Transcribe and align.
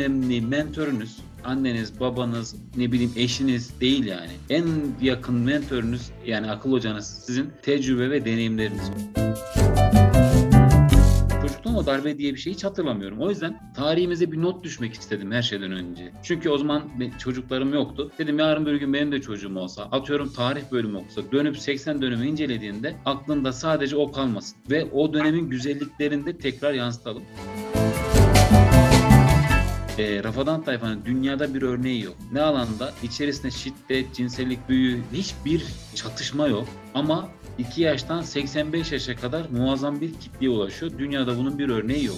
önemli 0.00 0.40
mentörünüz 0.40 1.16
anneniz, 1.44 2.00
babanız, 2.00 2.56
ne 2.76 2.92
bileyim 2.92 3.12
eşiniz 3.16 3.80
değil 3.80 4.04
yani. 4.04 4.30
En 4.50 4.66
yakın 5.02 5.34
mentörünüz 5.34 6.10
yani 6.26 6.50
akıl 6.50 6.72
hocanız 6.72 7.22
sizin 7.26 7.50
tecrübe 7.62 8.10
ve 8.10 8.24
deneyimleriniz. 8.24 8.90
Çocukluğum 11.42 11.86
darbe 11.86 12.18
diye 12.18 12.34
bir 12.34 12.38
şey 12.38 12.52
hiç 12.52 12.64
hatırlamıyorum. 12.64 13.20
O 13.20 13.30
yüzden 13.30 13.72
tarihimize 13.76 14.32
bir 14.32 14.42
not 14.42 14.64
düşmek 14.64 14.94
istedim 14.94 15.32
her 15.32 15.42
şeyden 15.42 15.72
önce. 15.72 16.12
Çünkü 16.22 16.50
o 16.50 16.58
zaman 16.58 16.82
çocuklarım 17.18 17.74
yoktu. 17.74 18.12
Dedim 18.18 18.38
yarın 18.38 18.66
bir 18.66 18.74
gün 18.74 18.92
benim 18.92 19.12
de 19.12 19.20
çocuğum 19.20 19.58
olsa, 19.58 19.82
atıyorum 19.82 20.32
tarih 20.32 20.62
bölümü 20.72 20.96
okusa, 20.96 21.32
dönüp 21.32 21.58
80 21.58 22.02
dönümü 22.02 22.26
incelediğinde 22.26 22.96
aklında 23.04 23.52
sadece 23.52 23.96
o 23.96 24.12
kalmasın. 24.12 24.58
Ve 24.70 24.84
o 24.84 25.12
dönemin 25.12 25.50
güzelliklerini 25.50 26.26
de 26.26 26.38
tekrar 26.38 26.72
yansıtalım 26.72 27.22
e, 30.00 30.24
Rafadan 30.24 30.62
tayfanın 30.62 31.04
dünyada 31.04 31.54
bir 31.54 31.62
örneği 31.62 32.02
yok. 32.04 32.16
Ne 32.32 32.40
alanda? 32.40 32.92
İçerisinde 33.02 33.50
şiddet, 33.50 34.14
cinsellik 34.14 34.68
büyü, 34.68 35.02
hiçbir 35.12 35.64
çatışma 35.94 36.46
yok. 36.46 36.68
Ama 36.94 37.28
2 37.58 37.82
yaştan 37.82 38.22
85 38.22 38.92
yaşa 38.92 39.16
kadar 39.16 39.46
muazzam 39.50 40.00
bir 40.00 40.14
kitleye 40.14 40.50
ulaşıyor. 40.50 40.92
Dünyada 40.98 41.38
bunun 41.38 41.58
bir 41.58 41.68
örneği 41.68 42.04
yok. 42.04 42.16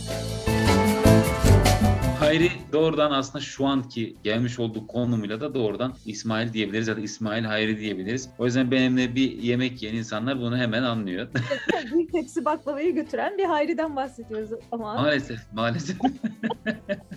Hayri 2.20 2.50
doğrudan 2.72 3.10
aslında 3.10 3.44
şu 3.44 3.66
anki 3.66 4.16
gelmiş 4.24 4.58
olduğu 4.58 4.86
konumuyla 4.86 5.40
da 5.40 5.54
doğrudan 5.54 5.94
İsmail 6.06 6.52
diyebiliriz 6.52 6.88
ya 6.88 6.96
da 6.96 7.00
İsmail 7.00 7.44
Hayri 7.44 7.78
diyebiliriz. 7.78 8.28
O 8.38 8.46
yüzden 8.46 8.70
benimle 8.70 9.14
bir 9.14 9.32
yemek 9.32 9.82
yiyen 9.82 9.96
insanlar 9.96 10.38
bunu 10.40 10.56
hemen 10.56 10.82
anlıyor. 10.82 11.28
bir 11.94 12.12
tepsi 12.12 12.44
baklavayı 12.44 12.94
götüren 12.94 13.38
bir 13.38 13.44
Hayri'den 13.44 13.96
bahsediyoruz 13.96 14.50
ama. 14.72 14.94
Maalesef, 14.94 15.40
maalesef. 15.52 15.96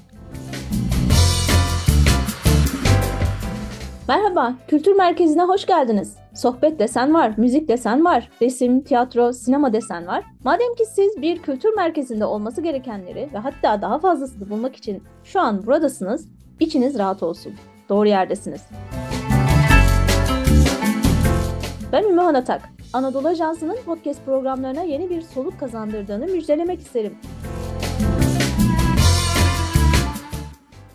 Merhaba, 4.07 4.53
Kültür 4.67 4.95
Merkezi'ne 4.95 5.43
hoş 5.43 5.65
geldiniz. 5.65 6.15
Sohbet 6.35 6.79
desen 6.79 7.13
var, 7.13 7.33
müzik 7.37 7.67
desen 7.67 8.05
var, 8.05 8.29
resim, 8.41 8.81
tiyatro, 8.81 9.33
sinema 9.33 9.73
desen 9.73 10.07
var. 10.07 10.23
Madem 10.43 10.75
ki 10.75 10.85
siz 10.85 11.21
bir 11.21 11.41
kültür 11.41 11.75
merkezinde 11.75 12.25
olması 12.25 12.61
gerekenleri 12.61 13.29
ve 13.33 13.37
hatta 13.37 13.81
daha 13.81 13.99
fazlasını 13.99 14.49
bulmak 14.49 14.75
için 14.75 15.03
şu 15.23 15.39
an 15.39 15.65
buradasınız, 15.65 16.27
içiniz 16.59 16.99
rahat 16.99 17.23
olsun. 17.23 17.53
Doğru 17.89 18.07
yerdesiniz. 18.07 18.61
Ben 21.91 22.03
Ümmü 22.03 22.21
Hanatak. 22.21 22.61
Anadolu 22.93 23.27
Ajansı'nın 23.27 23.77
podcast 23.85 24.25
programlarına 24.25 24.81
yeni 24.81 25.09
bir 25.09 25.21
soluk 25.21 25.59
kazandırdığını 25.59 26.25
müjdelemek 26.25 26.79
isterim. 26.79 27.17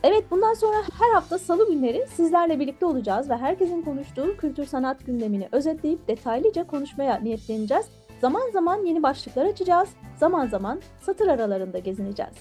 Evet 0.02 0.24
bundan 0.30 0.54
sonra 0.54 0.76
her 0.98 1.14
hafta 1.14 1.38
salı 1.38 1.68
günleri 1.72 2.06
sizlerle 2.14 2.60
birlikte 2.60 2.86
olacağız 2.86 3.30
ve 3.30 3.36
herkesin 3.36 3.82
konuştuğu 3.82 4.36
kültür 4.36 4.64
sanat 4.64 5.06
gündemini 5.06 5.48
özetleyip 5.52 6.08
detaylıca 6.08 6.66
konuşmaya 6.66 7.20
niyetleneceğiz. 7.20 7.86
Zaman 8.20 8.50
zaman 8.52 8.84
yeni 8.86 9.02
başlıklar 9.02 9.44
açacağız, 9.44 9.88
zaman 10.16 10.46
zaman 10.46 10.80
satır 11.00 11.28
aralarında 11.28 11.78
gezineceğiz. 11.78 12.34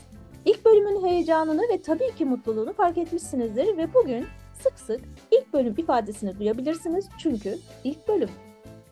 İlk 0.45 0.65
bölümün 0.65 1.05
heyecanını 1.05 1.61
ve 1.61 1.81
tabii 1.81 2.15
ki 2.15 2.25
mutluluğunu 2.25 2.73
fark 2.73 2.97
etmişsinizdir 2.97 3.77
ve 3.77 3.93
bugün 3.93 4.25
sık 4.63 4.79
sık 4.79 5.01
ilk 5.31 5.53
bölüm 5.53 5.75
ifadesini 5.77 6.39
duyabilirsiniz 6.39 7.09
çünkü 7.17 7.57
ilk 7.83 8.07
bölüm. 8.07 8.29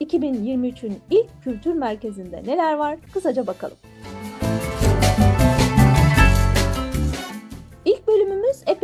2023'ün 0.01 0.97
ilk 1.11 1.43
kültür 1.43 1.73
merkezinde 1.73 2.43
neler 2.45 2.73
var 2.73 2.97
kısaca 3.13 3.47
bakalım. 3.47 3.77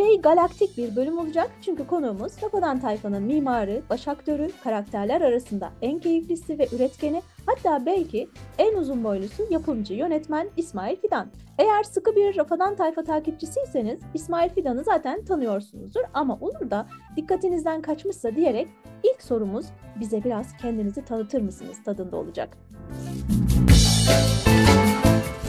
Epey 0.03 0.21
galaktik 0.21 0.77
bir 0.77 0.95
bölüm 0.95 1.17
olacak 1.17 1.51
çünkü 1.61 1.87
konuğumuz 1.87 2.43
Rafadan 2.43 2.79
Tayfa'nın 2.79 3.23
mimarı, 3.23 3.81
başaktörü, 3.89 4.51
karakterler 4.63 5.21
arasında 5.21 5.71
en 5.81 5.99
keyiflisi 5.99 6.59
ve 6.59 6.67
üretkeni 6.75 7.21
hatta 7.45 7.85
belki 7.85 8.29
en 8.57 8.75
uzun 8.75 9.03
boylusu 9.03 9.43
yapımcı 9.49 9.93
yönetmen 9.93 10.49
İsmail 10.57 10.95
Fidan. 10.95 11.27
Eğer 11.57 11.83
sıkı 11.83 12.15
bir 12.15 12.37
Rafadan 12.37 12.75
Tayfa 12.75 13.03
takipçisiyseniz 13.03 13.99
İsmail 14.13 14.49
Fidan'ı 14.49 14.83
zaten 14.83 15.25
tanıyorsunuzdur 15.25 16.03
ama 16.13 16.37
olur 16.41 16.69
da 16.69 16.87
dikkatinizden 17.15 17.81
kaçmışsa 17.81 18.35
diyerek 18.35 18.67
ilk 19.03 19.23
sorumuz 19.23 19.65
bize 19.99 20.23
biraz 20.23 20.57
kendinizi 20.57 21.05
tanıtır 21.05 21.41
mısınız 21.41 21.83
tadında 21.85 22.17
olacak. 22.17 22.57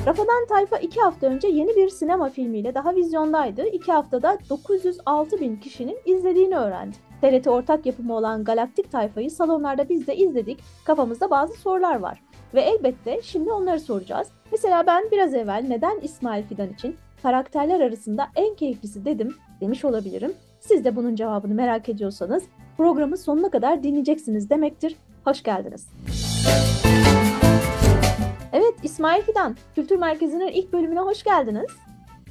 Rafadan 0.06 0.46
Tayfa 0.48 0.78
iki 0.78 1.00
hafta 1.00 1.26
önce 1.26 1.48
yeni 1.48 1.76
bir 1.76 1.88
sinema 1.88 2.28
filmiyle 2.28 2.74
daha 2.74 2.94
vizyondaydı. 2.94 3.66
İki 3.66 3.92
haftada 3.92 4.38
906 4.50 5.40
bin 5.40 5.56
kişinin 5.56 5.98
izlediğini 6.06 6.56
öğrendik. 6.56 7.00
TRT 7.20 7.46
ortak 7.46 7.86
yapımı 7.86 8.16
olan 8.16 8.44
Galaktik 8.44 8.92
Tayfa'yı 8.92 9.30
salonlarda 9.30 9.88
biz 9.88 10.06
de 10.06 10.16
izledik. 10.16 10.60
Kafamızda 10.84 11.30
bazı 11.30 11.54
sorular 11.54 11.98
var. 11.98 12.22
Ve 12.54 12.60
elbette 12.60 13.20
şimdi 13.22 13.52
onları 13.52 13.80
soracağız. 13.80 14.28
Mesela 14.52 14.86
ben 14.86 15.04
biraz 15.12 15.34
evvel 15.34 15.64
neden 15.68 16.00
İsmail 16.00 16.44
Fidan 16.44 16.68
için 16.68 16.96
karakterler 17.22 17.80
arasında 17.80 18.28
en 18.36 18.54
keyiflisi 18.54 19.04
dedim 19.04 19.34
demiş 19.60 19.84
olabilirim. 19.84 20.32
Siz 20.60 20.84
de 20.84 20.96
bunun 20.96 21.14
cevabını 21.14 21.54
merak 21.54 21.88
ediyorsanız 21.88 22.44
programı 22.76 23.16
sonuna 23.16 23.50
kadar 23.50 23.82
dinleyeceksiniz 23.82 24.50
demektir. 24.50 24.96
Hoş 25.24 25.42
geldiniz. 25.42 25.88
İsmail 28.94 29.22
Fidan, 29.22 29.56
Kültür 29.74 29.96
Merkezi'nin 29.96 30.48
ilk 30.48 30.72
bölümüne 30.72 31.00
hoş 31.00 31.22
geldiniz. 31.22 31.70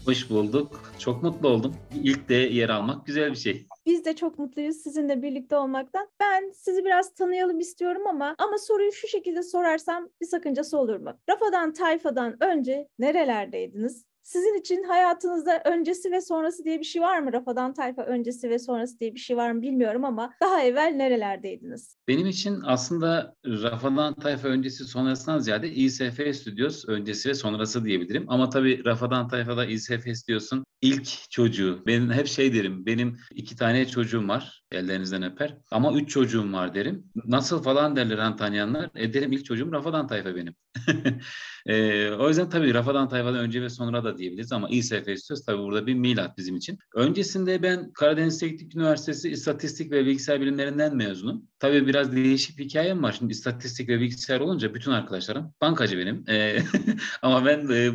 Hoş 0.05 0.29
bulduk. 0.29 0.93
Çok 0.99 1.23
mutlu 1.23 1.49
oldum. 1.49 1.75
İlk 2.03 2.29
de 2.29 2.33
yer 2.33 2.69
almak 2.69 3.05
güzel 3.05 3.31
bir 3.31 3.35
şey. 3.35 3.67
Biz 3.85 4.05
de 4.05 4.15
çok 4.15 4.39
mutluyuz 4.39 4.77
sizinle 4.77 5.21
birlikte 5.21 5.55
olmaktan. 5.55 6.07
Ben 6.19 6.51
sizi 6.55 6.85
biraz 6.85 7.13
tanıyalım 7.13 7.59
istiyorum 7.59 8.07
ama 8.07 8.35
ama 8.37 8.57
soruyu 8.57 8.91
şu 8.91 9.07
şekilde 9.07 9.43
sorarsam 9.43 10.09
bir 10.21 10.25
sakıncası 10.25 10.77
olur 10.77 10.95
mu? 10.95 11.11
Rafadan 11.29 11.73
Tayfa'dan 11.73 12.43
önce 12.43 12.87
nerelerdeydiniz? 12.99 14.05
Sizin 14.23 14.59
için 14.59 14.83
hayatınızda 14.83 15.61
öncesi 15.65 16.11
ve 16.11 16.21
sonrası 16.21 16.65
diye 16.65 16.79
bir 16.79 16.85
şey 16.85 17.01
var 17.01 17.19
mı? 17.19 17.33
Rafadan 17.33 17.73
Tayfa 17.73 18.01
öncesi 18.01 18.49
ve 18.49 18.59
sonrası 18.59 18.99
diye 18.99 19.13
bir 19.15 19.19
şey 19.19 19.37
var 19.37 19.51
mı 19.51 19.61
bilmiyorum 19.61 20.05
ama 20.05 20.33
daha 20.41 20.61
evvel 20.61 20.93
nerelerdeydiniz? 20.95 21.97
Benim 22.07 22.27
için 22.27 22.61
aslında 22.65 23.35
Rafadan 23.45 24.13
Tayfa 24.13 24.47
öncesi 24.47 24.85
sonrasından 24.85 25.39
ziyade 25.39 25.71
İSF 25.71 26.35
Studios 26.35 26.85
öncesi 26.87 27.29
ve 27.29 27.33
sonrası 27.33 27.85
diyebilirim. 27.85 28.25
Ama 28.27 28.49
tabii 28.49 28.85
Rafadan 28.85 29.27
Tayfa'da 29.27 29.65
İSF 29.65 30.15
Studios'un 30.15 30.65
ilk 30.81 31.31
çocuğu. 31.31 31.83
Ben 31.87 32.09
hep 32.09 32.27
şey 32.27 32.53
derim, 32.53 32.85
benim 32.85 33.17
iki 33.31 33.55
tane 33.55 33.87
çocuğum 33.87 34.27
var, 34.27 34.63
ellerinizden 34.71 35.23
öper. 35.23 35.57
Ama 35.71 35.93
üç 35.93 36.09
çocuğum 36.09 36.53
var 36.53 36.75
derim. 36.75 37.03
Nasıl 37.25 37.63
falan 37.63 37.95
derler 37.95 38.17
han 38.17 38.37
tanıyanlar. 38.37 38.89
E 38.95 39.13
derim 39.13 39.31
ilk 39.31 39.45
çocuğum 39.45 39.71
Rafadan 39.71 40.07
Tayfa 40.07 40.35
benim. 40.35 40.55
e, 41.65 42.09
o 42.11 42.29
yüzden 42.29 42.49
tabii 42.49 42.73
Rafadan 42.73 43.09
Tayfa'dan 43.09 43.39
önce 43.39 43.61
ve 43.61 43.69
sonra 43.69 44.03
da 44.03 44.12
diyebiliriz 44.17 44.51
ama 44.51 44.69
İSF 44.69 44.93
Studios 44.93 45.45
tabii 45.45 45.63
burada 45.63 45.87
bir 45.87 45.93
milat 45.93 46.37
bizim 46.37 46.55
için. 46.55 46.79
Öncesinde 46.95 47.63
ben 47.63 47.91
Karadeniz 47.93 48.39
Teknik 48.39 48.75
Üniversitesi 48.75 49.29
İstatistik 49.29 49.91
ve 49.91 50.05
Bilgisayar 50.05 50.41
Bilimlerinden 50.41 50.95
mezunum. 50.95 51.47
Tabii 51.59 51.87
biraz 51.87 52.15
değişik 52.15 52.57
bir 52.57 52.65
hikayem 52.65 53.03
var. 53.03 53.15
Şimdi 53.19 53.31
istatistik 53.31 53.89
ve 53.89 53.99
bilgisayar 53.99 54.39
olunca 54.39 54.73
bütün 54.73 54.91
arkadaşlarım 54.91 55.53
bankacı 55.61 55.97
benim. 55.97 56.29
E, 56.29 56.59
ama 57.21 57.45
ben 57.45 57.69
de 57.69 57.91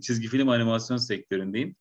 çizgi 0.00 0.28
film 0.28 0.48
animasyon 0.48 0.96
sektöründeyim. 0.96 1.76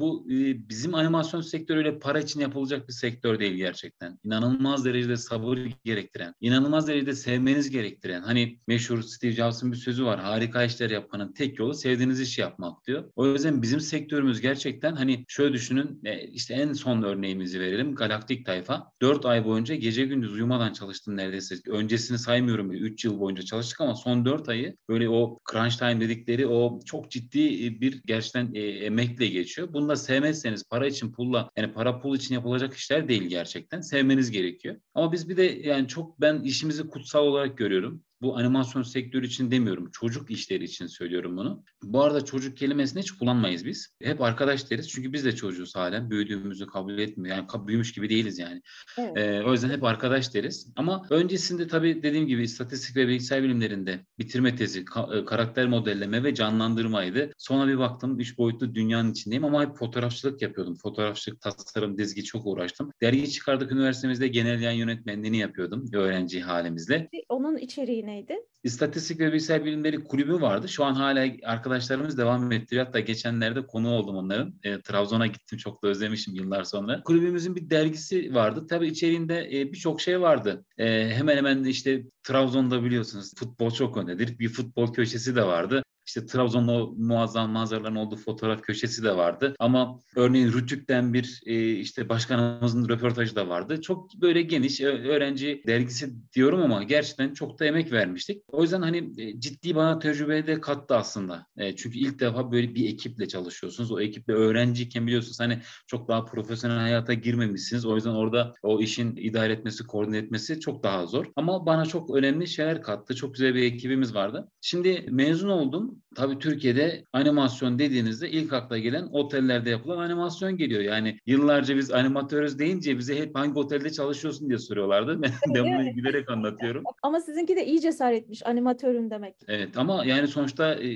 Bu 0.00 0.26
e, 0.30 0.68
bizim 0.68 0.94
animasyon 0.94 1.40
sektörüyle 1.40 1.98
para 1.98 2.20
için 2.20 2.40
yapılacak 2.40 2.88
bir 2.88 2.92
sektör 2.92 3.38
değil 3.38 3.54
gerçekten. 3.54 4.18
İnanılmaz 4.24 4.84
derecede 4.84 5.16
sabır 5.16 5.58
gerektiren, 5.84 6.34
inanılmaz 6.40 6.88
derecede 6.88 7.14
sevmeniz 7.14 7.70
gerektiren. 7.70 8.22
Hani 8.22 8.58
meşhur 8.66 9.02
Steve 9.02 9.32
Jobs'ın 9.32 9.72
bir 9.72 9.76
sözü 9.76 10.04
var. 10.04 10.20
Harika 10.20 10.64
işler 10.64 10.90
yapmanın 10.90 11.32
tek 11.32 11.58
yolu 11.58 11.74
sevdiğiniz 11.74 12.20
işi 12.20 12.40
yapmak 12.40 12.86
diyor. 12.86 13.12
O 13.16 13.26
yüzden 13.26 13.62
bizim 13.62 13.80
sektörümüz 13.80 14.40
gerçekten 14.40 14.94
hani 14.96 15.24
şöyle 15.28 15.52
düşünün 15.52 16.00
e, 16.04 16.28
işte 16.28 16.54
en 16.54 16.72
son 16.72 17.02
örneğimizi 17.02 17.60
verelim. 17.60 17.94
Galaktik 17.94 18.46
Tayfa. 18.46 18.92
4 19.02 19.26
ay 19.26 19.44
boyunca 19.44 19.74
gece 19.74 20.04
gündüz 20.04 20.32
uyumadan 20.32 20.72
çalıştım 20.72 21.16
neredeyse. 21.16 21.54
Öncesini 21.68 22.18
saymıyorum 22.18 22.70
bile. 22.70 22.78
3 22.78 23.04
yıl 23.04 23.20
boyunca 23.20 23.42
çalıştık 23.42 23.80
ama 23.80 23.94
son 23.94 24.24
4 24.24 24.48
ayı 24.48 24.76
böyle 24.88 25.08
o 25.08 25.38
crunch 25.52 25.78
time 25.78 26.00
dedikleri 26.00 26.46
o 26.46 26.80
çok 26.84 27.10
ciddi 27.10 27.66
e, 27.66 27.80
bir 27.80 28.02
gerçekten 28.06 28.54
emekle 28.54 29.26
geçiyor. 29.26 29.72
Bunu 29.72 29.83
da 29.88 29.96
sevmezseniz 29.96 30.64
para 30.64 30.86
için 30.86 31.12
pulla 31.12 31.50
yani 31.56 31.72
para 31.72 32.00
pul 32.00 32.16
için 32.16 32.34
yapılacak 32.34 32.74
işler 32.74 33.08
değil 33.08 33.22
gerçekten. 33.22 33.80
Sevmeniz 33.80 34.30
gerekiyor. 34.30 34.76
Ama 34.94 35.12
biz 35.12 35.28
bir 35.28 35.36
de 35.36 35.42
yani 35.42 35.88
çok 35.88 36.20
ben 36.20 36.40
işimizi 36.40 36.88
kutsal 36.88 37.22
olarak 37.24 37.58
görüyorum. 37.58 38.04
Bu 38.24 38.36
animasyon 38.36 38.82
sektörü 38.82 39.26
için 39.26 39.50
demiyorum. 39.50 39.90
Çocuk 39.92 40.30
işleri 40.30 40.64
için 40.64 40.86
söylüyorum 40.86 41.36
bunu. 41.36 41.64
Bu 41.82 42.02
arada 42.02 42.24
çocuk 42.24 42.56
kelimesini 42.56 43.02
hiç 43.02 43.10
kullanmayız 43.10 43.64
biz. 43.64 43.96
Hep 44.02 44.20
arkadaş 44.20 44.70
deriz. 44.70 44.88
Çünkü 44.88 45.12
biz 45.12 45.24
de 45.24 45.36
çocuğuz 45.36 45.76
halen. 45.76 46.10
Büyüdüğümüzü 46.10 46.66
kabul 46.66 46.98
etmiyor. 46.98 47.36
Yani 47.36 47.66
büyümüş 47.66 47.92
gibi 47.92 48.10
değiliz 48.10 48.38
yani. 48.38 48.62
Evet. 48.98 49.16
Ee, 49.16 49.42
o 49.46 49.52
yüzden 49.52 49.70
hep 49.70 49.84
arkadaş 49.84 50.34
deriz. 50.34 50.72
Ama 50.76 51.06
öncesinde 51.10 51.68
tabii 51.68 52.02
dediğim 52.02 52.26
gibi 52.26 52.42
istatistik 52.42 52.96
ve 52.96 53.08
bilgisayar 53.08 53.42
bilimlerinde 53.42 54.00
bitirme 54.18 54.56
tezi, 54.56 54.84
ka- 54.84 55.22
e, 55.22 55.24
karakter 55.24 55.66
modelleme 55.66 56.24
ve 56.24 56.34
canlandırmaydı. 56.34 57.30
Sonra 57.38 57.68
bir 57.68 57.78
baktım 57.78 58.20
üç 58.20 58.38
boyutlu 58.38 58.74
dünyanın 58.74 59.12
içindeyim 59.12 59.44
ama 59.44 59.62
hep 59.62 59.76
fotoğrafçılık 59.76 60.42
yapıyordum. 60.42 60.74
Fotoğrafçılık, 60.74 61.40
tasarım, 61.40 61.98
dizgi 61.98 62.24
çok 62.24 62.46
uğraştım. 62.46 62.90
Dergi 63.02 63.30
çıkardık 63.30 63.72
üniversitemizde 63.72 64.28
genel 64.28 64.60
yayın 64.60 64.78
yönetmenliğini 64.78 65.38
yapıyordum 65.38 65.86
öğrenci 65.92 66.40
halimizle. 66.40 67.08
Onun 67.28 67.56
içeriği 67.56 68.06
neydi? 68.14 68.46
İstatistik 68.64 69.20
ve 69.20 69.26
Bilgisayar 69.26 69.64
Bilimleri 69.64 70.04
Kulübü 70.04 70.40
vardı. 70.40 70.68
Şu 70.68 70.84
an 70.84 70.94
hala 70.94 71.28
arkadaşlarımız 71.42 72.18
devam 72.18 72.52
ettiriyor. 72.52 72.86
Hatta 72.86 73.00
geçenlerde 73.00 73.66
konu 73.66 73.90
oldum 73.90 74.16
onların. 74.16 74.54
E, 74.62 74.80
Trabzon'a 74.80 75.26
gittim 75.26 75.58
çok 75.58 75.82
da 75.82 75.88
özlemişim 75.88 76.34
yıllar 76.34 76.64
sonra. 76.64 77.02
Kulübümüzün 77.02 77.56
bir 77.56 77.70
dergisi 77.70 78.34
vardı. 78.34 78.66
Tabii 78.68 78.86
içeriğinde 78.86 79.48
e, 79.52 79.72
birçok 79.72 80.00
şey 80.00 80.20
vardı. 80.20 80.64
E, 80.78 81.08
hemen 81.08 81.36
hemen 81.36 81.64
işte 81.64 82.04
Trabzon'da 82.22 82.84
biliyorsunuz 82.84 83.34
futbol 83.34 83.70
çok 83.70 83.96
öndedir. 83.96 84.38
Bir 84.38 84.48
futbol 84.48 84.92
köşesi 84.92 85.36
de 85.36 85.46
vardı. 85.46 85.82
İşte 86.06 86.26
Trabzon'da 86.26 86.86
muazzam 86.96 87.50
manzaraların 87.50 87.96
olduğu 87.96 88.16
fotoğraf 88.16 88.62
köşesi 88.62 89.02
de 89.04 89.16
vardı. 89.16 89.54
Ama 89.58 90.00
örneğin 90.16 90.52
Rütük'ten 90.52 91.14
bir 91.14 91.40
e, 91.46 91.72
işte 91.72 92.08
başkanımızın 92.08 92.88
röportajı 92.88 93.36
da 93.36 93.48
vardı. 93.48 93.80
Çok 93.80 94.14
böyle 94.14 94.42
geniş 94.42 94.80
öğrenci 94.80 95.62
dergisi 95.66 96.10
diyorum 96.34 96.62
ama 96.62 96.82
gerçekten 96.82 97.34
çok 97.34 97.58
da 97.60 97.64
emek 97.64 97.92
vermiştik. 97.92 98.42
O 98.54 98.62
yüzden 98.62 98.82
hani 98.82 99.12
e, 99.18 99.40
ciddi 99.40 99.74
bana 99.74 99.98
tecrübe 99.98 100.46
de 100.46 100.60
kattı 100.60 100.96
aslında. 100.96 101.46
E, 101.56 101.76
çünkü 101.76 101.98
ilk 101.98 102.20
defa 102.20 102.52
böyle 102.52 102.74
bir 102.74 102.88
ekiple 102.92 103.28
çalışıyorsunuz. 103.28 103.92
O 103.92 104.00
ekiple 104.00 104.32
öğrenciyken 104.32 105.06
biliyorsunuz 105.06 105.40
hani 105.40 105.58
çok 105.86 106.08
daha 106.08 106.24
profesyonel 106.24 106.78
hayata 106.78 107.14
girmemişsiniz. 107.14 107.86
O 107.86 107.94
yüzden 107.94 108.10
orada 108.10 108.54
o 108.62 108.80
işin 108.80 109.16
idare 109.16 109.52
etmesi, 109.52 109.86
koordine 109.86 110.18
etmesi 110.18 110.60
çok 110.60 110.82
daha 110.82 111.06
zor. 111.06 111.26
Ama 111.36 111.66
bana 111.66 111.86
çok 111.86 112.16
önemli 112.16 112.48
şeyler 112.48 112.82
kattı. 112.82 113.14
Çok 113.14 113.34
güzel 113.34 113.54
bir 113.54 113.62
ekibimiz 113.62 114.14
vardı. 114.14 114.50
Şimdi 114.60 115.06
mezun 115.10 115.48
oldum. 115.48 116.02
Tabii 116.14 116.38
Türkiye'de 116.38 117.04
animasyon 117.12 117.78
dediğinizde 117.78 118.30
ilk 118.30 118.52
akla 118.52 118.78
gelen 118.78 119.08
otellerde 119.12 119.70
yapılan 119.70 119.98
animasyon 119.98 120.56
geliyor. 120.56 120.82
Yani 120.82 121.18
yıllarca 121.26 121.76
biz 121.76 121.90
animatörüz 121.90 122.58
deyince 122.58 122.98
bize 122.98 123.20
hep 123.20 123.36
hangi 123.36 123.58
otelde 123.58 123.90
çalışıyorsun 123.90 124.48
diye 124.48 124.58
soruyorlardı. 124.58 125.22
Ben, 125.22 125.32
bunu 125.54 125.94
gülerek 125.94 126.30
anlatıyorum. 126.30 126.84
Ama 127.02 127.20
sizinki 127.20 127.56
de 127.56 127.66
iyi 127.66 127.80
cesaretmiş 127.80 128.46
animatörüm 128.46 129.10
demek. 129.10 129.34
Evet 129.48 129.78
ama 129.78 130.04
yani 130.04 130.28
sonuçta 130.28 130.74
e, 130.74 130.90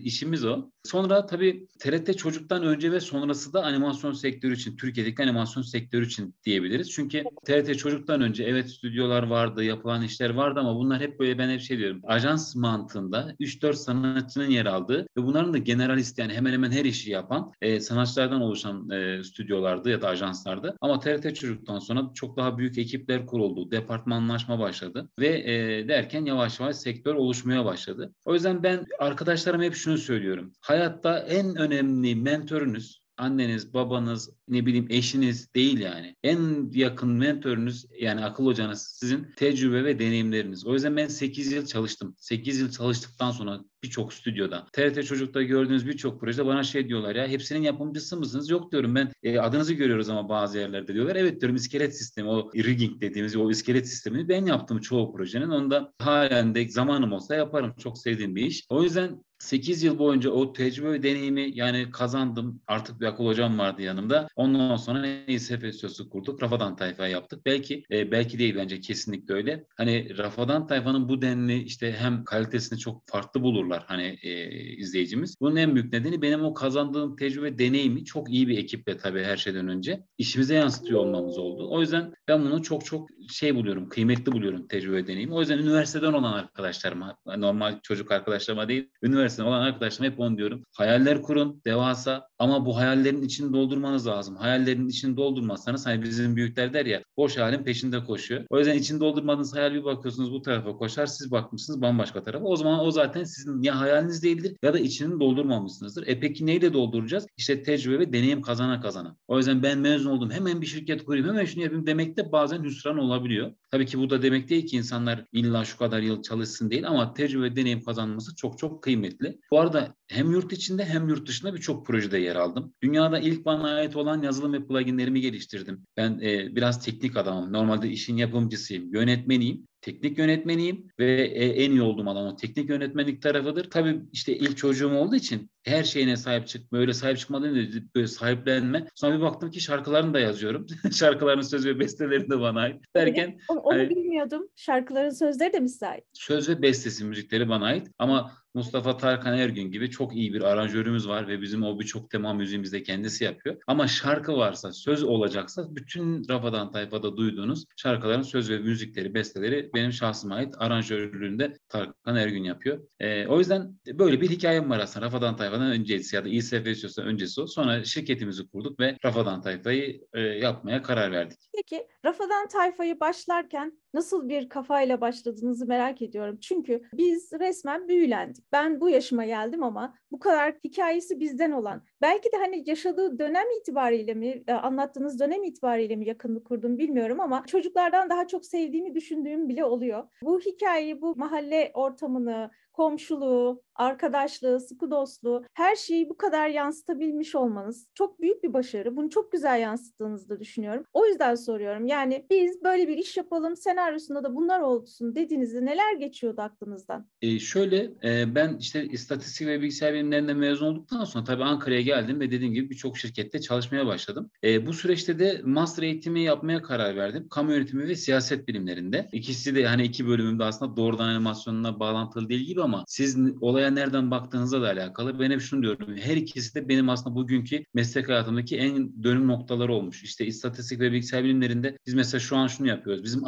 işimiz 0.00 0.44
o. 0.44 0.70
Sonra 0.84 1.26
tabii 1.26 1.66
TRT 1.78 2.18
çocuktan 2.18 2.62
önce 2.62 2.92
ve 2.92 3.00
sonrası 3.00 3.52
da 3.52 3.64
animasyon 3.64 4.12
sektörü 4.12 4.54
için, 4.54 4.76
Türkiye'deki 4.76 5.22
animasyon 5.22 5.62
sektörü 5.62 6.06
için 6.06 6.34
diyebiliriz. 6.44 6.90
Çünkü 6.90 7.24
TRT 7.46 7.78
çocuktan 7.78 8.20
önce 8.20 8.44
evet 8.44 8.70
stüdyolar 8.70 9.22
vardı, 9.22 9.64
yapılan 9.64 10.02
işler 10.02 10.30
vardı 10.30 10.60
ama 10.60 10.76
bunlar 10.76 11.00
hep 11.00 11.20
böyle 11.20 11.38
ben 11.38 11.50
hep 11.50 11.60
şey 11.60 11.78
diyorum. 11.78 12.00
Ajans 12.04 12.56
mantığında 12.56 13.34
3-4 13.40 13.74
sanatçı 13.74 14.16
sanatçının 14.16 14.50
yer 14.56 14.66
aldığı 14.66 15.02
ve 15.02 15.22
bunların 15.22 15.52
da 15.52 15.58
generalist 15.58 16.18
yani 16.18 16.34
hemen 16.34 16.52
hemen 16.52 16.70
her 16.70 16.84
işi 16.84 17.10
yapan 17.10 17.52
e, 17.62 17.80
sanatçılardan 17.80 18.40
oluşan 18.40 18.90
e, 18.90 19.24
stüdyolardı 19.24 19.90
ya 19.90 20.02
da 20.02 20.08
ajanslardı. 20.08 20.76
Ama 20.80 21.00
TRT 21.00 21.36
Çocuk'tan 21.36 21.78
sonra 21.78 22.10
çok 22.14 22.36
daha 22.36 22.58
büyük 22.58 22.78
ekipler 22.78 23.26
kuruldu. 23.26 23.70
Departmanlaşma 23.70 24.58
başladı 24.58 25.08
ve 25.18 25.28
e, 25.28 25.88
derken 25.88 26.24
yavaş 26.24 26.60
yavaş 26.60 26.76
sektör 26.76 27.14
oluşmaya 27.14 27.64
başladı. 27.64 28.12
O 28.24 28.34
yüzden 28.34 28.62
ben 28.62 28.84
arkadaşlarıma 28.98 29.64
hep 29.64 29.74
şunu 29.74 29.98
söylüyorum. 29.98 30.52
Hayatta 30.60 31.18
en 31.18 31.56
önemli 31.56 32.14
mentorunuz 32.14 33.05
anneniz, 33.16 33.74
babanız, 33.74 34.30
ne 34.48 34.66
bileyim 34.66 34.86
eşiniz 34.90 35.54
değil 35.54 35.78
yani. 35.78 36.16
En 36.22 36.70
yakın 36.72 37.10
mentörünüz 37.10 37.86
yani 38.00 38.24
akıl 38.24 38.46
hocanız 38.46 38.82
sizin 39.00 39.26
tecrübe 39.36 39.84
ve 39.84 39.98
deneyimleriniz. 39.98 40.66
O 40.66 40.74
yüzden 40.74 40.96
ben 40.96 41.06
8 41.06 41.52
yıl 41.52 41.66
çalıştım. 41.66 42.14
8 42.18 42.60
yıl 42.60 42.70
çalıştıktan 42.70 43.30
sonra 43.30 43.60
birçok 43.82 44.12
stüdyoda. 44.12 44.66
TRT 44.72 45.06
Çocuk'ta 45.06 45.42
gördüğünüz 45.42 45.86
birçok 45.86 46.20
projede 46.20 46.46
bana 46.46 46.64
şey 46.64 46.88
diyorlar 46.88 47.14
ya 47.16 47.28
hepsinin 47.28 47.62
yapımcısı 47.62 48.16
mısınız? 48.16 48.50
Yok 48.50 48.72
diyorum 48.72 48.94
ben 48.94 49.12
e, 49.22 49.38
adınızı 49.38 49.74
görüyoruz 49.74 50.08
ama 50.08 50.28
bazı 50.28 50.58
yerlerde 50.58 50.94
diyorlar. 50.94 51.16
Evet 51.16 51.40
diyorum 51.40 51.56
iskelet 51.56 51.98
sistemi 51.98 52.28
o 52.28 52.50
rigging 52.54 53.00
dediğimiz 53.00 53.36
o 53.36 53.50
iskelet 53.50 53.88
sistemini 53.88 54.28
ben 54.28 54.46
yaptım 54.46 54.80
çoğu 54.80 55.12
projenin. 55.12 55.50
Onda 55.50 55.92
halen 55.98 56.54
de 56.54 56.68
zamanım 56.68 57.12
olsa 57.12 57.34
yaparım. 57.34 57.74
Çok 57.78 57.98
sevdiğim 57.98 58.36
bir 58.36 58.46
iş. 58.46 58.64
O 58.68 58.82
yüzden 58.82 59.24
8 59.38 59.82
yıl 59.82 59.98
boyunca 59.98 60.30
o 60.30 60.52
tecrübe 60.52 60.92
ve 60.92 61.02
deneyimi 61.02 61.50
yani 61.54 61.90
kazandım. 61.90 62.60
Artık 62.66 63.00
bir 63.00 63.06
akıl 63.06 63.26
hocam 63.26 63.58
vardı 63.58 63.82
yanımda. 63.82 64.28
Ondan 64.36 64.76
sonra 64.76 65.06
İSF 65.26 65.74
Sözlük 65.74 66.10
kurduk. 66.10 66.42
Rafadan 66.42 66.76
Tayfa 66.76 67.06
yaptık. 67.06 67.46
Belki 67.46 67.84
e, 67.90 68.10
belki 68.10 68.38
değil 68.38 68.56
bence 68.56 68.80
kesinlikle 68.80 69.34
öyle. 69.34 69.64
Hani 69.76 70.18
Rafadan 70.18 70.66
Tayfa'nın 70.66 71.08
bu 71.08 71.22
denli 71.22 71.62
işte 71.62 71.92
hem 71.98 72.24
kalitesini 72.24 72.78
çok 72.78 73.02
farklı 73.06 73.42
bulurlar 73.42 73.84
hani 73.86 74.18
e, 74.22 74.50
izleyicimiz. 74.76 75.36
Bunun 75.40 75.56
en 75.56 75.74
büyük 75.74 75.92
nedeni 75.92 76.22
benim 76.22 76.44
o 76.44 76.54
kazandığım 76.54 77.16
tecrübe 77.16 77.58
deneyimi 77.58 78.04
çok 78.04 78.30
iyi 78.30 78.48
bir 78.48 78.58
ekiple 78.58 78.96
tabii 78.96 79.22
her 79.22 79.36
şeyden 79.36 79.68
önce 79.68 80.04
işimize 80.18 80.54
yansıtıyor 80.54 81.00
olmamız 81.00 81.38
oldu. 81.38 81.68
O 81.70 81.80
yüzden 81.80 82.14
ben 82.28 82.44
bunu 82.44 82.62
çok 82.62 82.84
çok 82.84 83.08
şey 83.30 83.54
buluyorum, 83.54 83.88
kıymetli 83.88 84.32
buluyorum 84.32 84.66
tecrübe 84.66 85.06
deneyimi. 85.06 85.34
O 85.34 85.40
yüzden 85.40 85.58
üniversiteden 85.58 86.12
olan 86.12 86.32
arkadaşlarıma, 86.32 87.16
normal 87.36 87.80
çocuk 87.82 88.12
arkadaşlarıma 88.12 88.68
değil, 88.68 88.90
üniversiteden 89.02 89.48
olan 89.48 89.60
arkadaşlarıma 89.60 90.12
hep 90.12 90.20
onu 90.20 90.38
diyorum. 90.38 90.62
Hayaller 90.72 91.22
kurun, 91.22 91.62
devasa 91.66 92.28
ama 92.38 92.66
bu 92.66 92.76
hayallerin 92.76 93.22
içini 93.22 93.52
doldurmanız 93.52 94.06
lazım. 94.06 94.36
Hayallerin 94.36 94.88
içini 94.88 95.16
doldurmazsanız 95.16 95.86
hani 95.86 96.02
bizim 96.02 96.36
büyükler 96.36 96.72
der 96.72 96.86
ya 96.86 97.02
boş 97.16 97.38
halin 97.38 97.64
peşinde 97.64 98.04
koşuyor. 98.04 98.44
O 98.50 98.58
yüzden 98.58 98.78
içini 98.78 99.00
doldurmadığınız 99.00 99.54
hayal 99.54 99.74
bir 99.74 99.84
bakıyorsunuz 99.84 100.32
bu 100.32 100.42
tarafa 100.42 100.76
koşar 100.76 101.06
siz 101.06 101.30
bakmışsınız 101.30 101.82
bambaşka 101.82 102.22
tarafa. 102.22 102.44
O 102.44 102.56
zaman 102.56 102.80
o 102.80 102.90
zaten 102.90 103.24
sizin 103.24 103.62
ya 103.62 103.80
hayaliniz 103.80 104.22
değildir 104.22 104.56
ya 104.62 104.74
da 104.74 104.78
içini 104.78 105.20
doldurmamışsınızdır. 105.20 106.06
E 106.06 106.20
peki 106.20 106.46
neyle 106.46 106.72
dolduracağız? 106.72 107.26
İşte 107.36 107.62
tecrübe 107.62 107.98
ve 107.98 108.12
deneyim 108.12 108.42
kazana 108.42 108.80
kazana. 108.80 109.16
O 109.28 109.38
yüzden 109.38 109.62
ben 109.62 109.78
mezun 109.78 110.10
oldum 110.10 110.30
hemen 110.30 110.60
bir 110.60 110.66
şirket 110.66 111.04
kurayım 111.04 111.28
hemen 111.28 111.44
şunu 111.44 111.62
yapayım 111.62 111.86
demek 111.86 112.16
de 112.16 112.32
bazen 112.32 112.64
hüsran 112.64 112.98
olabiliyor. 113.16 113.52
Tabii 113.70 113.86
ki 113.86 113.98
bu 113.98 114.10
da 114.10 114.22
demek 114.22 114.48
değil 114.48 114.66
ki 114.66 114.76
insanlar 114.76 115.24
illa 115.32 115.64
şu 115.64 115.78
kadar 115.78 116.00
yıl 116.00 116.22
çalışsın 116.22 116.70
değil 116.70 116.88
ama 116.88 117.14
tecrübe 117.14 117.56
deneyim 117.56 117.82
kazanması 117.82 118.36
çok 118.36 118.58
çok 118.58 118.82
kıymetli. 118.82 119.38
Bu 119.50 119.60
arada 119.60 119.94
hem 120.08 120.30
yurt 120.30 120.52
içinde 120.52 120.84
hem 120.84 121.08
yurt 121.08 121.28
dışında 121.28 121.54
birçok 121.54 121.86
projede 121.86 122.18
yer 122.18 122.36
aldım. 122.36 122.74
Dünyada 122.82 123.18
ilk 123.18 123.44
bana 123.44 123.74
ait 123.74 123.96
olan 123.96 124.22
yazılım 124.22 124.52
ve 124.52 124.66
pluginlerimi 124.66 125.20
geliştirdim. 125.20 125.86
Ben 125.96 126.20
e, 126.22 126.56
biraz 126.56 126.84
teknik 126.84 127.16
adamım. 127.16 127.52
Normalde 127.52 127.88
işin 127.88 128.16
yapımcısıyım, 128.16 128.94
yönetmeniyim 128.94 129.66
teknik 129.86 130.18
yönetmeniyim 130.18 130.88
ve 130.98 131.22
e, 131.22 131.64
en 131.64 131.70
iyi 131.70 131.82
olduğum 131.82 132.10
alan 132.10 132.26
o 132.26 132.36
teknik 132.36 132.68
yönetmenlik 132.70 133.22
tarafıdır. 133.22 133.70
Tabii 133.70 134.00
işte 134.12 134.36
ilk 134.36 134.56
çocuğum 134.56 134.90
olduğu 134.90 135.16
için 135.16 135.50
her 135.66 135.84
şeyine 135.84 136.16
sahip 136.16 136.46
çıkma, 136.46 136.78
öyle 136.78 136.92
sahip 136.92 137.18
çıkmadan 137.18 137.48
önce 137.48 137.82
böyle 137.94 138.06
sahiplenme. 138.06 138.86
Sonra 138.94 139.16
bir 139.16 139.22
baktım 139.22 139.50
ki 139.50 139.60
şarkılarını 139.60 140.14
da 140.14 140.20
yazıyorum. 140.20 140.66
Şarkıların 140.92 141.40
söz 141.40 141.66
ve 141.66 141.78
besteleri 141.78 142.30
de 142.30 142.40
bana 142.40 142.60
ait. 142.60 142.84
Derken 142.96 143.38
onu, 143.48 143.60
onu 143.60 143.78
hani, 143.78 143.90
bilmiyordum. 143.90 144.48
Şarkıların 144.56 145.10
sözleri 145.10 145.52
de 145.52 145.60
mi 145.60 145.68
ait? 145.82 146.04
Söz 146.12 146.48
ve 146.48 146.62
bestesi 146.62 147.04
müzikleri 147.04 147.48
bana 147.48 147.66
ait 147.66 147.88
ama 147.98 148.32
Mustafa 148.56 148.96
Tarkan 148.96 149.38
Ergün 149.38 149.70
gibi 149.70 149.90
çok 149.90 150.16
iyi 150.16 150.34
bir 150.34 150.42
aranjörümüz 150.42 151.08
var 151.08 151.28
ve 151.28 151.40
bizim 151.40 151.62
o 151.62 151.80
birçok 151.80 152.10
tema 152.10 152.32
müziğimizi 152.34 152.72
de 152.72 152.82
kendisi 152.82 153.24
yapıyor. 153.24 153.56
Ama 153.66 153.88
şarkı 153.88 154.36
varsa, 154.36 154.72
söz 154.72 155.04
olacaksa 155.04 155.76
bütün 155.76 156.28
Rafadan 156.28 156.70
Tayfa'da 156.70 157.16
duyduğunuz 157.16 157.64
şarkıların 157.76 158.22
söz 158.22 158.50
ve 158.50 158.58
müzikleri, 158.58 159.14
besteleri 159.14 159.70
benim 159.74 159.92
şahsıma 159.92 160.34
ait 160.34 160.54
aranjörlüğünde 160.58 161.56
Tarkan 161.68 162.16
Ergün 162.16 162.44
yapıyor. 162.44 162.80
E, 163.00 163.26
o 163.26 163.38
yüzden 163.38 163.78
böyle 163.86 164.20
bir 164.20 164.30
hikayem 164.30 164.70
var 164.70 164.78
aslında. 164.78 165.06
Rafadan 165.06 165.36
Tayfa'dan 165.56 165.80
öncesi 165.80 166.16
ya 166.16 166.24
da 166.24 166.28
İSF 166.28 166.66
istiyorsa 166.66 167.02
öncesi 167.02 167.40
o. 167.40 167.46
Sonra 167.46 167.84
şirketimizi 167.84 168.48
kurduk 168.48 168.80
ve 168.80 168.96
Rafadan 169.04 169.42
Tayfa'yı 169.42 170.00
e, 170.14 170.20
yapmaya 170.20 170.82
karar 170.82 171.12
verdik. 171.12 171.38
Peki 171.56 171.86
Rafadan 172.04 172.48
Tayfa'yı 172.48 173.00
başlarken 173.00 173.78
nasıl 173.96 174.28
bir 174.28 174.48
kafayla 174.48 175.00
başladığınızı 175.00 175.66
merak 175.66 176.02
ediyorum. 176.02 176.38
Çünkü 176.40 176.82
biz 176.92 177.32
resmen 177.32 177.88
büyülendik. 177.88 178.44
Ben 178.52 178.80
bu 178.80 178.88
yaşıma 178.88 179.24
geldim 179.24 179.62
ama 179.62 179.94
bu 180.10 180.18
kadar 180.18 180.54
hikayesi 180.64 181.20
bizden 181.20 181.50
olan, 181.50 181.82
belki 182.02 182.32
de 182.32 182.36
hani 182.36 182.62
yaşadığı 182.66 183.18
dönem 183.18 183.46
itibariyle 183.60 184.14
mi, 184.14 184.44
e, 184.46 184.52
anlattığınız 184.52 185.20
dönem 185.20 185.44
itibariyle 185.44 185.96
mi 185.96 186.08
yakınlık 186.08 186.46
kurdum 186.46 186.78
bilmiyorum 186.78 187.20
ama 187.20 187.44
çocuklardan 187.46 188.10
daha 188.10 188.26
çok 188.26 188.44
sevdiğimi 188.46 188.94
düşündüğüm 188.94 189.48
bile 189.48 189.64
oluyor. 189.64 190.04
Bu 190.22 190.40
hikayeyi, 190.40 191.00
bu 191.00 191.16
mahalle 191.16 191.70
ortamını, 191.74 192.50
komşuluğu, 192.76 193.62
arkadaşlığı, 193.74 194.60
sıkı 194.60 194.90
dostluğu, 194.90 195.44
her 195.54 195.76
şeyi 195.76 196.10
bu 196.10 196.16
kadar 196.16 196.48
yansıtabilmiş 196.48 197.34
olmanız 197.34 197.88
çok 197.94 198.20
büyük 198.20 198.42
bir 198.42 198.52
başarı. 198.52 198.96
Bunu 198.96 199.10
çok 199.10 199.32
güzel 199.32 199.60
yansıttığınızı 199.60 200.28
da 200.28 200.40
düşünüyorum. 200.40 200.84
O 200.92 201.06
yüzden 201.06 201.34
soruyorum. 201.34 201.86
Yani 201.86 202.26
biz 202.30 202.64
böyle 202.64 202.88
bir 202.88 202.96
iş 202.96 203.16
yapalım, 203.16 203.56
senaryosunda 203.86 204.24
da 204.24 204.34
bunlar 204.34 204.60
olsun 204.60 205.14
dediğinizde 205.14 205.64
neler 205.64 205.96
geçiyordu 205.96 206.40
aklınızdan? 206.40 207.06
E 207.22 207.38
şöyle 207.38 207.90
e, 208.04 208.34
ben 208.34 208.56
işte 208.60 208.86
istatistik 208.86 209.46
ve 209.46 209.60
bilgisayar 209.60 209.94
bilimlerinde 209.94 210.34
mezun 210.34 210.66
olduktan 210.66 211.04
sonra 211.04 211.24
tabii 211.24 211.44
Ankara'ya 211.44 211.80
geldim 211.80 212.20
ve 212.20 212.30
dediğim 212.30 212.54
gibi 212.54 212.70
birçok 212.70 212.98
şirkette 212.98 213.40
çalışmaya 213.40 213.86
başladım. 213.86 214.30
E, 214.44 214.66
bu 214.66 214.72
süreçte 214.72 215.18
de 215.18 215.40
master 215.44 215.82
eğitimi 215.82 216.20
yapmaya 216.20 216.62
karar 216.62 216.96
verdim. 216.96 217.28
Kamu 217.30 217.52
yönetimi 217.52 217.88
ve 217.88 217.96
siyaset 217.96 218.48
bilimlerinde. 218.48 219.08
İkisi 219.12 219.54
de 219.54 219.66
hani 219.66 219.82
iki 219.82 220.06
bölümümde 220.06 220.44
aslında 220.44 220.76
doğrudan 220.76 221.08
animasyonuna 221.08 221.80
bağlantılı 221.80 222.28
değil 222.28 222.46
gibi 222.46 222.62
ama 222.62 222.84
siz 222.88 223.16
olaya 223.40 223.70
nereden 223.70 224.10
baktığınızla 224.10 224.62
da 224.62 224.66
alakalı. 224.66 225.20
Ben 225.20 225.30
hep 225.30 225.40
şunu 225.40 225.62
diyorum. 225.62 225.96
Her 225.96 226.16
ikisi 226.16 226.54
de 226.54 226.68
benim 226.68 226.88
aslında 226.88 227.16
bugünkü 227.16 227.64
meslek 227.74 228.08
hayatımdaki 228.08 228.56
en 228.56 229.02
dönüm 229.02 229.28
noktaları 229.28 229.72
olmuş. 229.72 230.02
İşte 230.02 230.26
istatistik 230.26 230.80
ve 230.80 230.92
bilgisayar 230.92 231.24
bilimlerinde 231.24 231.78
biz 231.86 231.94
mesela 231.94 232.20
şu 232.20 232.36
an 232.36 232.46
şunu 232.46 232.68
yapıyoruz. 232.68 233.04
Bizim 233.04 233.26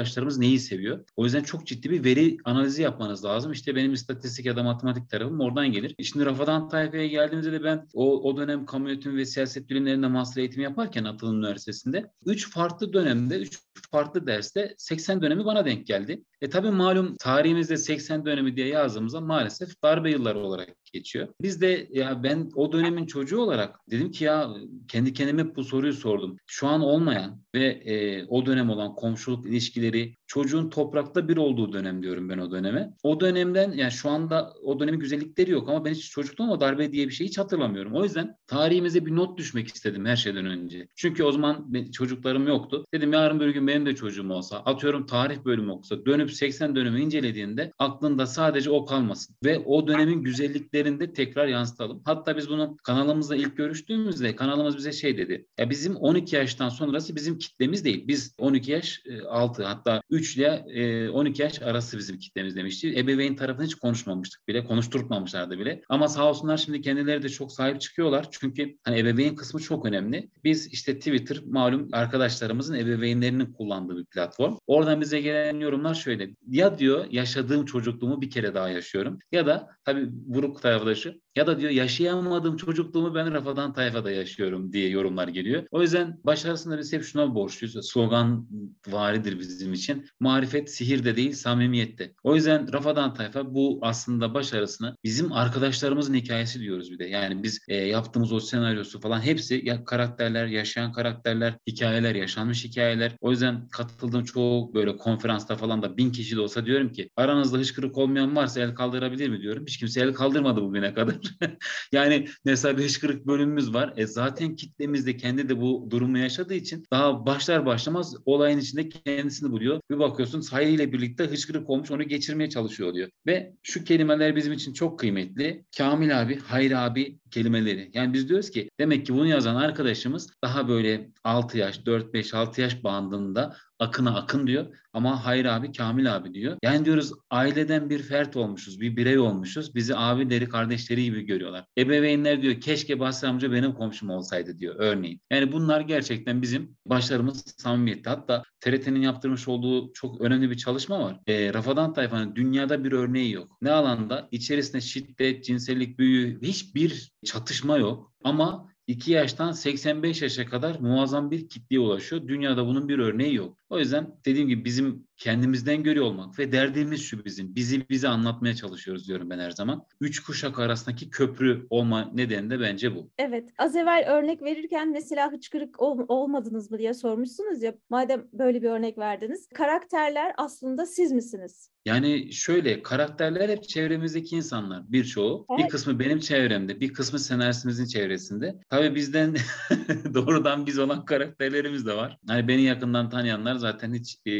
arkadaşlarımız 0.00 0.38
neyi 0.38 0.58
seviyor? 0.58 1.04
O 1.16 1.24
yüzden 1.24 1.42
çok 1.42 1.66
ciddi 1.66 1.90
bir 1.90 2.04
veri 2.04 2.36
analizi 2.44 2.82
yapmanız 2.82 3.24
lazım. 3.24 3.52
İşte 3.52 3.74
benim 3.76 3.92
istatistik 3.92 4.46
ya 4.46 4.56
da 4.56 4.62
matematik 4.62 5.10
tarafım 5.10 5.40
oradan 5.40 5.72
gelir. 5.72 5.94
Şimdi 6.02 6.26
Rafadan 6.26 6.68
Tayfa'ya 6.68 7.06
geldiğimizde 7.06 7.52
de 7.52 7.64
ben 7.64 7.88
o, 7.94 8.22
o 8.22 8.36
dönem 8.36 8.66
kamu 8.66 8.88
yönetimi 8.88 9.16
ve 9.16 9.26
siyaset 9.26 9.70
bilimlerinde 9.70 10.06
master 10.06 10.42
eğitimi 10.42 10.64
yaparken 10.64 11.04
Atılım 11.04 11.38
Üniversitesi'nde 11.38 12.10
3 12.26 12.50
farklı 12.50 12.92
dönemde, 12.92 13.38
3 13.38 13.58
farklı 13.90 14.26
derste 14.26 14.74
80 14.78 15.22
dönemi 15.22 15.44
bana 15.44 15.64
denk 15.64 15.86
geldi. 15.86 16.24
E 16.40 16.50
tabii 16.50 16.70
malum 16.70 17.16
tarihimizde 17.16 17.76
80 17.76 18.26
dönemi 18.26 18.56
diye 18.56 18.66
yazdığımızda 18.66 19.20
maalesef 19.20 19.82
darbe 19.82 20.10
yılları 20.10 20.38
olarak 20.38 20.68
geçiyor. 20.92 21.28
Biz 21.42 21.60
de 21.60 21.88
ya 21.92 22.22
ben 22.22 22.50
o 22.54 22.72
dönemin 22.72 23.06
çocuğu 23.06 23.40
olarak 23.40 23.80
dedim 23.90 24.10
ki 24.10 24.24
ya 24.24 24.50
kendi 24.88 25.12
kendime 25.12 25.56
bu 25.56 25.64
soruyu 25.64 25.92
sordum. 25.92 26.36
Şu 26.46 26.66
an 26.66 26.80
olmayan 26.80 27.42
ve 27.54 27.66
e, 27.66 28.24
o 28.24 28.46
dönem 28.46 28.70
olan 28.70 28.94
komşuluk 28.94 29.46
ilişkileri 29.46 30.14
çocuğun 30.26 30.70
toprakta 30.70 31.28
bir 31.28 31.36
olduğu 31.36 31.72
dönem 31.72 32.02
diyorum 32.02 32.28
ben 32.28 32.38
o 32.38 32.50
döneme. 32.50 32.90
O 33.02 33.20
dönemden 33.20 33.72
yani 33.72 33.92
şu 33.92 34.10
anda 34.10 34.52
o 34.62 34.80
dönemin 34.80 35.00
güzellikleri 35.00 35.50
yok 35.50 35.68
ama 35.68 35.84
ben 35.84 35.94
hiç 35.94 36.10
çocukluğum 36.10 36.50
o 36.50 36.60
darbe 36.60 36.92
diye 36.92 37.08
bir 37.08 37.12
şey 37.12 37.26
hiç 37.26 37.38
hatırlamıyorum. 37.38 37.94
O 37.94 38.04
yüzden 38.04 38.36
tarihimize 38.46 39.06
bir 39.06 39.16
not 39.16 39.38
düşmek 39.38 39.68
istedim 39.68 40.06
her 40.06 40.16
şeyden 40.16 40.46
önce. 40.46 40.88
Çünkü 40.96 41.24
o 41.24 41.32
zaman 41.32 41.72
çocuklarım 41.92 42.48
yoktu. 42.48 42.84
Dedim 42.94 43.12
yarın 43.12 43.40
bir 43.40 43.48
gün 43.48 43.66
benim 43.66 43.86
de 43.86 43.94
çocuğum 43.94 44.30
olsa 44.30 44.58
atıyorum 44.58 45.06
tarih 45.06 45.44
bölümü 45.44 45.72
okusa 45.72 46.06
dönüp 46.06 46.32
80 46.32 46.76
dönümü 46.76 47.00
incelediğinde 47.00 47.72
aklında 47.78 48.26
sadece 48.26 48.70
o 48.70 48.84
kalmasın. 48.84 49.36
Ve 49.44 49.58
o 49.58 49.86
dönemin 49.86 50.22
güzelliklerini 50.22 50.79
de 50.84 51.12
tekrar 51.12 51.46
yansıtalım. 51.46 52.02
Hatta 52.04 52.36
biz 52.36 52.48
bunu 52.48 52.76
kanalımızda 52.84 53.36
ilk 53.36 53.56
görüştüğümüzde 53.56 54.36
kanalımız 54.36 54.76
bize 54.76 54.92
şey 54.92 55.18
dedi. 55.18 55.46
Ya 55.58 55.70
bizim 55.70 55.96
12 55.96 56.36
yaştan 56.36 56.68
sonrası 56.68 57.16
bizim 57.16 57.38
kitlemiz 57.38 57.84
değil. 57.84 58.08
Biz 58.08 58.34
12 58.38 58.72
yaş 58.72 59.02
e, 59.06 59.22
altı 59.22 59.64
hatta 59.64 60.02
3 60.10 60.36
ile 60.36 61.10
12 61.10 61.42
yaş 61.42 61.62
arası 61.62 61.98
bizim 61.98 62.18
kitlemiz 62.18 62.56
demişti. 62.56 62.98
Ebeveyn 62.98 63.36
tarafını 63.36 63.66
hiç 63.66 63.74
konuşmamıştık 63.74 64.48
bile. 64.48 64.64
Konuşturtmamışlardı 64.64 65.58
bile. 65.58 65.82
Ama 65.88 66.08
sağ 66.08 66.30
olsunlar 66.30 66.56
şimdi 66.56 66.80
kendileri 66.80 67.22
de 67.22 67.28
çok 67.28 67.52
sahip 67.52 67.80
çıkıyorlar. 67.80 68.26
Çünkü 68.30 68.76
hani 68.84 68.98
ebeveyn 68.98 69.34
kısmı 69.34 69.60
çok 69.60 69.86
önemli. 69.86 70.30
Biz 70.44 70.66
işte 70.66 70.98
Twitter 70.98 71.38
malum 71.46 71.88
arkadaşlarımızın 71.92 72.74
ebeveynlerinin 72.74 73.52
kullandığı 73.52 73.96
bir 73.96 74.04
platform. 74.04 74.56
Oradan 74.66 75.00
bize 75.00 75.20
gelen 75.20 75.60
yorumlar 75.60 75.94
şöyle. 75.94 76.30
Ya 76.48 76.78
diyor 76.78 77.06
yaşadığım 77.10 77.64
çocukluğumu 77.64 78.20
bir 78.20 78.30
kere 78.30 78.54
daha 78.54 78.68
yaşıyorum. 78.68 79.18
Ya 79.32 79.46
da 79.46 79.68
tabii 79.84 80.06
Buruk 80.10 80.62
tarafdaşı 80.70 81.20
ya 81.36 81.46
da 81.46 81.60
diyor 81.60 81.70
yaşayamadığım 81.70 82.56
çocukluğumu 82.56 83.14
ben 83.14 83.32
Rafadan 83.32 83.72
Tayfa'da 83.72 84.10
yaşıyorum 84.10 84.72
diye 84.72 84.88
yorumlar 84.88 85.28
geliyor. 85.28 85.66
O 85.70 85.82
yüzden 85.82 86.20
başarısında 86.24 86.78
biz 86.78 86.92
hep 86.92 87.04
şuna 87.04 87.34
borçluyuz. 87.34 87.90
Slogan 87.90 88.48
varidir 88.88 89.38
bizim 89.38 89.72
için. 89.72 90.06
Marifet 90.20 90.74
sihirde 90.74 91.16
değil 91.16 91.32
samimiyette. 91.32 92.14
O 92.22 92.34
yüzden 92.34 92.72
Rafadan 92.72 93.14
Tayfa 93.14 93.54
bu 93.54 93.78
aslında 93.82 94.34
başarısını 94.34 94.96
bizim 95.04 95.32
arkadaşlarımızın 95.32 96.14
hikayesi 96.14 96.60
diyoruz 96.60 96.90
bir 96.90 96.98
de. 96.98 97.04
Yani 97.04 97.42
biz 97.42 97.60
e, 97.68 97.76
yaptığımız 97.76 98.32
o 98.32 98.40
senaryosu 98.40 99.00
falan 99.00 99.20
hepsi 99.20 99.62
ya 99.64 99.84
karakterler, 99.84 100.46
yaşayan 100.46 100.92
karakterler, 100.92 101.54
hikayeler, 101.66 102.14
yaşanmış 102.14 102.64
hikayeler. 102.64 103.16
O 103.20 103.30
yüzden 103.30 103.68
katıldığım 103.68 104.24
çoğu 104.24 104.74
böyle 104.74 104.96
konferansta 104.96 105.56
falan 105.56 105.82
da 105.82 105.96
bin 105.96 106.12
kişi 106.12 106.36
de 106.36 106.40
olsa 106.40 106.66
diyorum 106.66 106.92
ki 106.92 107.10
aranızda 107.16 107.58
hışkırık 107.58 107.98
olmayan 107.98 108.36
varsa 108.36 108.60
el 108.60 108.74
kaldırabilir 108.74 109.28
mi 109.28 109.40
diyorum. 109.40 109.64
Hiç 109.66 109.78
kimse 109.78 110.00
el 110.00 110.12
kaldırmadı 110.12 110.62
bugüne 110.62 110.94
kadar. 110.94 111.19
yani 111.92 112.28
mesela 112.44 112.78
bir 112.78 112.84
hışkırık 112.84 113.26
bölümümüz 113.26 113.74
var. 113.74 113.94
E 113.96 114.06
zaten 114.06 114.56
kitlemiz 114.56 115.06
de 115.06 115.16
kendi 115.16 115.48
de 115.48 115.60
bu 115.60 115.88
durumu 115.90 116.18
yaşadığı 116.18 116.54
için 116.54 116.84
daha 116.90 117.26
başlar 117.26 117.66
başlamaz 117.66 118.14
olayın 118.24 118.58
içinde 118.58 118.88
kendisini 118.88 119.52
buluyor. 119.52 119.80
Bir 119.90 119.98
bakıyorsun 119.98 120.40
sayıyla 120.40 120.92
birlikte 120.92 121.24
hışkırık 121.24 121.70
olmuş 121.70 121.90
onu 121.90 122.02
geçirmeye 122.02 122.50
çalışıyor 122.50 122.90
oluyor. 122.90 123.08
Ve 123.26 123.52
şu 123.62 123.84
kelimeler 123.84 124.36
bizim 124.36 124.52
için 124.52 124.72
çok 124.72 124.98
kıymetli. 124.98 125.64
Kamil 125.76 126.22
abi, 126.22 126.38
Hayri 126.38 126.76
abi 126.76 127.18
kelimeleri. 127.30 127.90
Yani 127.94 128.12
biz 128.12 128.28
diyoruz 128.28 128.50
ki 128.50 128.70
demek 128.80 129.06
ki 129.06 129.14
bunu 129.14 129.26
yazan 129.26 129.56
arkadaşımız 129.56 130.30
daha 130.44 130.68
böyle 130.68 131.10
6 131.24 131.58
yaş, 131.58 131.86
4, 131.86 132.14
5, 132.14 132.34
6 132.34 132.60
yaş 132.60 132.84
bandında 132.84 133.56
akına 133.80 134.16
akın 134.16 134.46
diyor 134.46 134.66
ama 134.92 135.24
hayır 135.24 135.44
abi 135.44 135.72
Kamil 135.72 136.16
abi 136.16 136.34
diyor. 136.34 136.56
Yani 136.62 136.84
diyoruz 136.84 137.12
aileden 137.30 137.90
bir 137.90 138.02
fert 138.02 138.36
olmuşuz, 138.36 138.80
bir 138.80 138.96
birey 138.96 139.18
olmuşuz. 139.18 139.74
Bizi 139.74 139.96
abileri, 139.96 140.48
kardeşleri 140.48 141.04
gibi 141.04 141.22
görüyorlar. 141.22 141.64
Ebeveynler 141.78 142.42
diyor 142.42 142.60
keşke 142.60 143.00
Basri 143.00 143.28
amca 143.28 143.52
benim 143.52 143.72
komşum 143.72 144.10
olsaydı 144.10 144.58
diyor 144.58 144.74
örneğin. 144.78 145.20
Yani 145.30 145.52
bunlar 145.52 145.80
gerçekten 145.80 146.42
bizim 146.42 146.76
başlarımız 146.86 147.44
samimiyette. 147.56 148.10
Hatta 148.10 148.42
TRT'nin 148.60 149.02
yaptırmış 149.02 149.48
olduğu 149.48 149.92
çok 149.92 150.20
önemli 150.20 150.50
bir 150.50 150.56
çalışma 150.56 151.00
var. 151.00 151.20
E, 151.26 151.54
Rafadan 151.54 151.92
Tayfa'nın 151.92 152.36
dünyada 152.36 152.84
bir 152.84 152.92
örneği 152.92 153.32
yok. 153.32 153.56
Ne 153.62 153.70
alanda? 153.70 154.28
İçerisinde 154.30 154.80
şiddet, 154.80 155.44
cinsellik 155.44 155.98
büyüğü 155.98 156.40
hiçbir 156.42 157.12
çatışma 157.24 157.78
yok. 157.78 158.12
Ama 158.24 158.69
2 158.86 159.12
yaştan 159.12 159.52
85 159.52 160.22
yaşa 160.22 160.46
kadar 160.46 160.80
muazzam 160.80 161.30
bir 161.30 161.48
kitleye 161.48 161.80
ulaşıyor. 161.80 162.28
Dünyada 162.28 162.66
bunun 162.66 162.88
bir 162.88 162.98
örneği 162.98 163.34
yok. 163.34 163.58
O 163.68 163.78
yüzden 163.78 164.16
dediğim 164.24 164.48
gibi 164.48 164.64
bizim 164.64 165.08
kendimizden 165.20 165.82
görüyor 165.82 166.06
olmak 166.06 166.38
ve 166.38 166.52
derdimiz 166.52 167.02
şu 167.02 167.24
bizim. 167.24 167.54
Bizi 167.54 167.88
bize 167.88 168.08
anlatmaya 168.08 168.54
çalışıyoruz 168.54 169.08
diyorum 169.08 169.30
ben 169.30 169.38
her 169.38 169.50
zaman. 169.50 169.86
Üç 170.00 170.20
kuşak 170.20 170.58
arasındaki 170.58 171.10
köprü 171.10 171.66
olma 171.70 172.10
nedeni 172.14 172.50
de 172.50 172.60
bence 172.60 172.96
bu. 172.96 173.10
Evet. 173.18 173.50
Az 173.58 173.76
evvel 173.76 174.04
örnek 174.08 174.42
verirken 174.42 174.92
mesela 174.92 175.32
hıçkırık 175.32 175.82
ol, 175.82 176.04
olmadınız 176.08 176.70
mı 176.70 176.78
diye 176.78 176.94
sormuşsunuz 176.94 177.62
ya. 177.62 177.74
Madem 177.90 178.26
böyle 178.32 178.62
bir 178.62 178.70
örnek 178.70 178.98
verdiniz. 178.98 179.48
Karakterler 179.54 180.32
aslında 180.36 180.86
siz 180.86 181.12
misiniz? 181.12 181.70
Yani 181.84 182.32
şöyle 182.32 182.82
karakterler 182.82 183.48
hep 183.48 183.64
çevremizdeki 183.64 184.36
insanlar 184.36 184.92
birçoğu. 184.92 185.46
Evet. 185.50 185.64
Bir 185.64 185.68
kısmı 185.68 185.98
benim 185.98 186.18
çevremde, 186.18 186.80
bir 186.80 186.92
kısmı 186.92 187.18
senaristimizin 187.18 187.86
çevresinde. 187.86 188.60
Tabii 188.68 188.94
bizden 188.94 189.36
doğrudan 190.14 190.66
biz 190.66 190.78
olan 190.78 191.04
karakterlerimiz 191.04 191.86
de 191.86 191.96
var. 191.96 192.18
Hani 192.26 192.48
beni 192.48 192.62
yakından 192.62 193.10
tanıyanlar 193.10 193.54
zaten 193.54 193.94
hiç 193.94 194.18
e, 194.26 194.32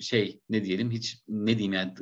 şey 0.00 0.40
ne 0.50 0.64
diyelim 0.64 0.90
hiç 0.90 1.22
ne 1.28 1.58
diyeyim 1.58 1.72
yani 1.72 1.92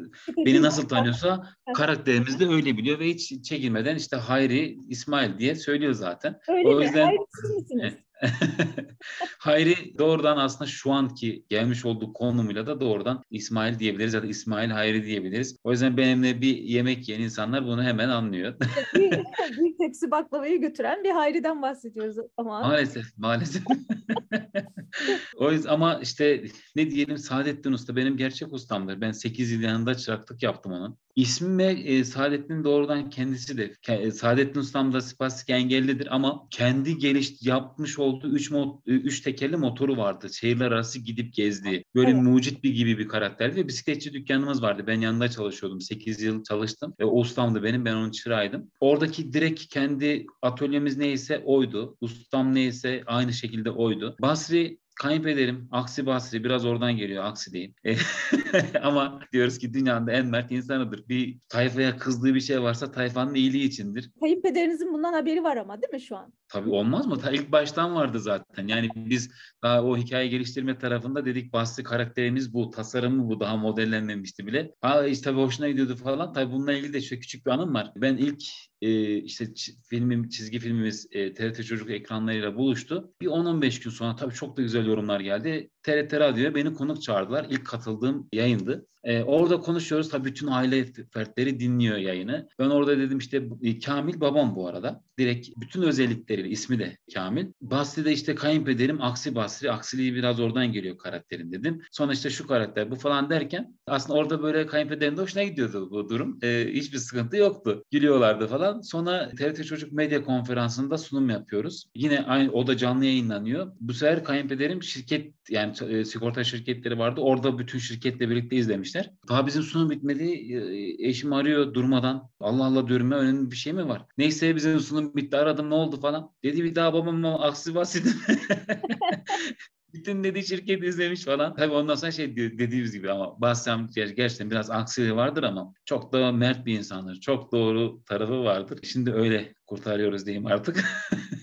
beni 0.46 0.62
nasıl 0.62 0.88
tanıyorsa 0.88 1.48
karakterimiz 1.74 2.40
de 2.40 2.46
öyle 2.46 2.76
biliyor 2.76 2.98
ve 2.98 3.08
hiç 3.08 3.44
çekilmeden 3.44 3.96
işte 3.96 4.16
Hayri 4.16 4.78
İsmail 4.88 5.38
diye 5.38 5.54
söylüyor 5.54 5.92
zaten. 5.92 6.40
Öyle 6.48 6.68
o 6.68 6.80
yüzden 6.80 7.12
mi? 7.12 7.18
Hayri 7.42 7.54
misiniz? 7.54 7.94
Hayri 9.38 9.98
doğrudan 9.98 10.36
aslında 10.36 10.70
şu 10.70 10.92
anki 10.92 11.44
gelmiş 11.48 11.84
olduğu 11.84 12.12
konumuyla 12.12 12.66
da 12.66 12.80
doğrudan 12.80 13.22
İsmail 13.30 13.78
diyebiliriz 13.78 14.14
ya 14.14 14.22
da 14.22 14.26
İsmail 14.26 14.70
Hayri 14.70 15.04
diyebiliriz. 15.04 15.56
O 15.64 15.70
yüzden 15.70 15.96
benimle 15.96 16.40
bir 16.40 16.56
yemek 16.56 17.08
yiyen 17.08 17.20
insanlar 17.20 17.64
bunu 17.64 17.82
hemen 17.82 18.08
anlıyor. 18.08 18.54
bir, 18.94 19.10
bir 19.60 19.78
tepsi 19.78 20.10
baklavayı 20.10 20.60
götüren 20.60 21.04
bir 21.04 21.10
Hayri'den 21.10 21.62
bahsediyoruz 21.62 22.16
ama. 22.36 22.60
Maalesef, 22.60 23.18
maalesef. 23.18 23.62
o 25.36 25.52
yüzden 25.52 25.70
ama 25.70 26.00
işte 26.02 26.44
ne 26.76 26.90
diyelim 26.90 27.18
Saadettin 27.18 27.72
Usta 27.72 27.96
benim 27.96 28.16
gerçek 28.16 28.52
ustamdır. 28.52 29.00
Ben 29.00 29.12
8 29.12 29.50
yıl 29.52 29.60
yanında 29.60 29.94
çıraklık 29.94 30.42
yaptım 30.42 30.72
onun. 30.72 30.98
İsmi 31.16 31.62
e, 31.62 32.04
Saadettin 32.04 32.64
doğrudan 32.64 33.10
kendisi 33.10 33.58
de. 33.58 34.10
Saadettin 34.10 34.60
Ustam 34.60 34.92
da 34.92 35.00
spastik 35.00 35.50
engellidir 35.50 36.14
ama 36.14 36.46
kendi 36.50 36.98
geliş 36.98 37.42
yapmış 37.42 37.98
olduğu 37.98 38.03
3 38.24 38.52
üç 38.86 39.20
tekerli 39.20 39.56
motoru 39.56 39.96
vardı. 39.96 40.28
Şehirler 40.34 40.66
arası 40.66 40.98
gidip 40.98 41.34
gezdiği. 41.34 41.84
Böyle 41.94 42.10
evet. 42.10 42.22
mucit 42.22 42.64
bir 42.64 42.74
gibi 42.74 42.98
bir 42.98 43.08
karakterdi 43.08 43.56
ve 43.56 43.68
bisikletçi 43.68 44.12
dükkanımız 44.12 44.62
vardı. 44.62 44.84
Ben 44.86 45.00
yanında 45.00 45.28
çalışıyordum. 45.28 45.80
8 45.80 46.22
yıl 46.22 46.44
çalıştım. 46.44 46.94
E, 46.98 47.04
ustamdı 47.04 47.62
benim. 47.62 47.84
Ben 47.84 47.94
onun 47.94 48.10
çırağıydım. 48.10 48.70
Oradaki 48.80 49.32
direkt 49.32 49.66
kendi 49.66 50.26
atölyemiz 50.42 50.96
neyse 50.96 51.42
oydu. 51.44 51.96
Ustam 52.00 52.54
neyse 52.54 53.02
aynı 53.06 53.32
şekilde 53.32 53.70
oydu. 53.70 54.16
Basri 54.20 54.78
kayınpederim 54.94 55.68
Aksi 55.70 56.06
Basri 56.06 56.44
biraz 56.44 56.64
oradan 56.64 56.96
geliyor 56.96 57.24
Aksi 57.24 57.52
diyeyim. 57.52 57.74
E, 57.84 57.94
Ama 58.82 59.20
diyoruz 59.32 59.58
ki 59.58 59.74
dünyanın 59.74 60.06
en 60.06 60.26
mert 60.26 60.52
insanıdır. 60.52 61.08
Bir 61.08 61.38
tayfaya 61.48 61.96
kızdığı 61.96 62.34
bir 62.34 62.40
şey 62.40 62.62
varsa 62.62 62.90
tayfanın 62.90 63.34
iyiliği 63.34 63.64
içindir. 63.64 64.10
Kayınpederinizin 64.20 64.92
bundan 64.92 65.12
haberi 65.12 65.44
var 65.44 65.56
ama 65.56 65.82
değil 65.82 65.92
mi 65.92 66.00
şu 66.00 66.16
an? 66.16 66.32
Tabii 66.48 66.70
olmaz 66.70 67.06
mı? 67.06 67.18
Ta 67.18 67.30
ilk 67.30 67.52
baştan 67.52 67.94
vardı 67.94 68.20
zaten. 68.20 68.66
Yani 68.66 68.88
biz 68.96 69.30
daha 69.62 69.84
o 69.84 69.96
hikaye 69.96 70.28
geliştirme 70.28 70.78
tarafında 70.78 71.24
dedik 71.24 71.52
Basri 71.52 71.82
karakterimiz 71.82 72.54
bu, 72.54 72.70
tasarımı 72.70 73.28
bu, 73.28 73.40
daha 73.40 73.56
modellenmemişti 73.56 74.46
bile. 74.46 74.74
Ha 74.80 75.06
işte 75.06 75.30
tabii 75.30 75.40
hoşuna 75.40 75.68
gidiyordu 75.68 75.96
falan. 75.96 76.32
Tabii 76.32 76.52
bununla 76.52 76.72
ilgili 76.72 76.92
de 76.92 77.00
şöyle 77.00 77.20
küçük 77.20 77.46
bir 77.46 77.50
anım 77.50 77.74
var. 77.74 77.92
Ben 77.96 78.16
ilk 78.16 78.42
e, 78.82 79.16
işte 79.16 79.46
filmim, 79.88 80.28
çizgi 80.28 80.58
filmimiz 80.58 81.06
e, 81.10 81.34
TRT 81.34 81.64
Çocuk 81.64 81.90
ekranlarıyla 81.90 82.56
buluştu. 82.56 83.12
Bir 83.20 83.26
10-15 83.26 83.84
gün 83.84 83.90
sonra 83.90 84.16
tabii 84.16 84.34
çok 84.34 84.56
da 84.56 84.62
güzel 84.62 84.86
yorumlar 84.86 85.20
geldi. 85.20 85.70
TRT 85.84 86.20
Radyo'ya 86.20 86.54
beni 86.54 86.74
konuk 86.74 87.02
çağırdılar. 87.02 87.46
İlk 87.50 87.66
katıldığım 87.66 88.28
yayındı. 88.32 88.86
Ee, 89.04 89.22
orada 89.22 89.60
konuşuyoruz. 89.60 90.08
Tabii 90.08 90.24
bütün 90.24 90.46
aile 90.46 90.86
fertleri 91.10 91.60
dinliyor 91.60 91.96
yayını. 91.96 92.48
Ben 92.58 92.70
orada 92.70 92.98
dedim 92.98 93.18
işte 93.18 93.48
e, 93.62 93.78
Kamil 93.78 94.20
babam 94.20 94.56
bu 94.56 94.68
arada. 94.68 95.02
Direkt 95.18 95.48
bütün 95.56 95.82
özellikleriyle 95.82 96.48
ismi 96.48 96.78
de 96.78 96.98
Kamil. 97.14 97.46
Basri 97.60 98.04
de 98.04 98.12
işte 98.12 98.34
kayınpederim 98.34 99.02
Aksi 99.02 99.34
Basri. 99.34 99.72
Aksiliği 99.72 100.14
biraz 100.14 100.40
oradan 100.40 100.72
geliyor 100.72 100.98
karakterin 100.98 101.52
dedim. 101.52 101.82
Sonra 101.92 102.12
işte 102.12 102.30
şu 102.30 102.46
karakter 102.46 102.90
bu 102.90 102.96
falan 102.96 103.30
derken 103.30 103.74
aslında 103.86 104.18
orada 104.18 104.42
böyle 104.42 104.66
kayınpederin 104.66 105.16
de 105.16 105.22
hoşuna 105.22 105.42
gidiyordu 105.42 105.90
bu 105.90 106.08
durum. 106.08 106.38
Ee, 106.42 106.68
hiçbir 106.72 106.98
sıkıntı 106.98 107.36
yoktu. 107.36 107.84
Gülüyorlardı 107.90 108.46
falan. 108.46 108.80
Sonra 108.80 109.30
TRT 109.38 109.66
Çocuk 109.66 109.92
Medya 109.92 110.24
Konferansı'nda 110.24 110.98
sunum 110.98 111.30
yapıyoruz. 111.30 111.84
Yine 111.94 112.20
aynı 112.20 112.52
o 112.52 112.66
da 112.66 112.76
canlı 112.76 113.04
yayınlanıyor. 113.04 113.72
Bu 113.80 113.92
sefer 113.92 114.24
kayınpederim 114.24 114.82
şirket 114.82 115.34
yani 115.50 115.74
e, 115.88 116.04
sigorta 116.04 116.44
şirketleri 116.44 116.98
vardı. 116.98 117.20
Orada 117.20 117.58
bütün 117.58 117.78
şirketle 117.78 118.30
birlikte 118.30 118.56
izlemişler. 118.94 119.14
Daha 119.28 119.46
bizim 119.46 119.62
sunum 119.62 119.90
bitmedi. 119.90 120.24
E, 120.24 121.08
eşim 121.08 121.32
arıyor 121.32 121.74
durmadan. 121.74 122.30
Allah 122.40 122.64
Allah 122.64 122.88
diyorum 122.88 123.12
ya 123.12 123.18
önemli 123.18 123.50
bir 123.50 123.56
şey 123.56 123.72
mi 123.72 123.88
var? 123.88 124.06
Neyse 124.18 124.56
bizim 124.56 124.80
sunum 124.80 125.16
bitti 125.16 125.36
aradım 125.36 125.70
ne 125.70 125.74
oldu 125.74 126.00
falan. 126.00 126.30
Dedi 126.44 126.64
bir 126.64 126.74
daha 126.74 126.92
babam 126.92 127.24
aksi 127.24 127.74
bahsedin. 127.74 128.14
bütün 129.94 130.24
dedi 130.24 130.46
şirket 130.46 130.82
izlemiş 130.82 131.24
falan. 131.24 131.56
Tabii 131.56 131.74
ondan 131.74 131.94
sonra 131.94 132.12
şey 132.12 132.36
dediğimiz 132.36 132.92
gibi 132.92 133.10
ama 133.10 133.40
Bassam 133.40 133.88
gerçekten 133.94 134.50
biraz 134.50 134.70
aksiliği 134.70 135.16
vardır 135.16 135.42
ama 135.42 135.72
çok 135.84 136.12
da 136.12 136.32
mert 136.32 136.66
bir 136.66 136.78
insandır. 136.78 137.20
Çok 137.20 137.52
doğru 137.52 138.02
tarafı 138.04 138.44
vardır. 138.44 138.78
Şimdi 138.82 139.12
öyle 139.12 139.54
kurtarıyoruz 139.66 140.26
diyeyim 140.26 140.46
artık. 140.46 140.84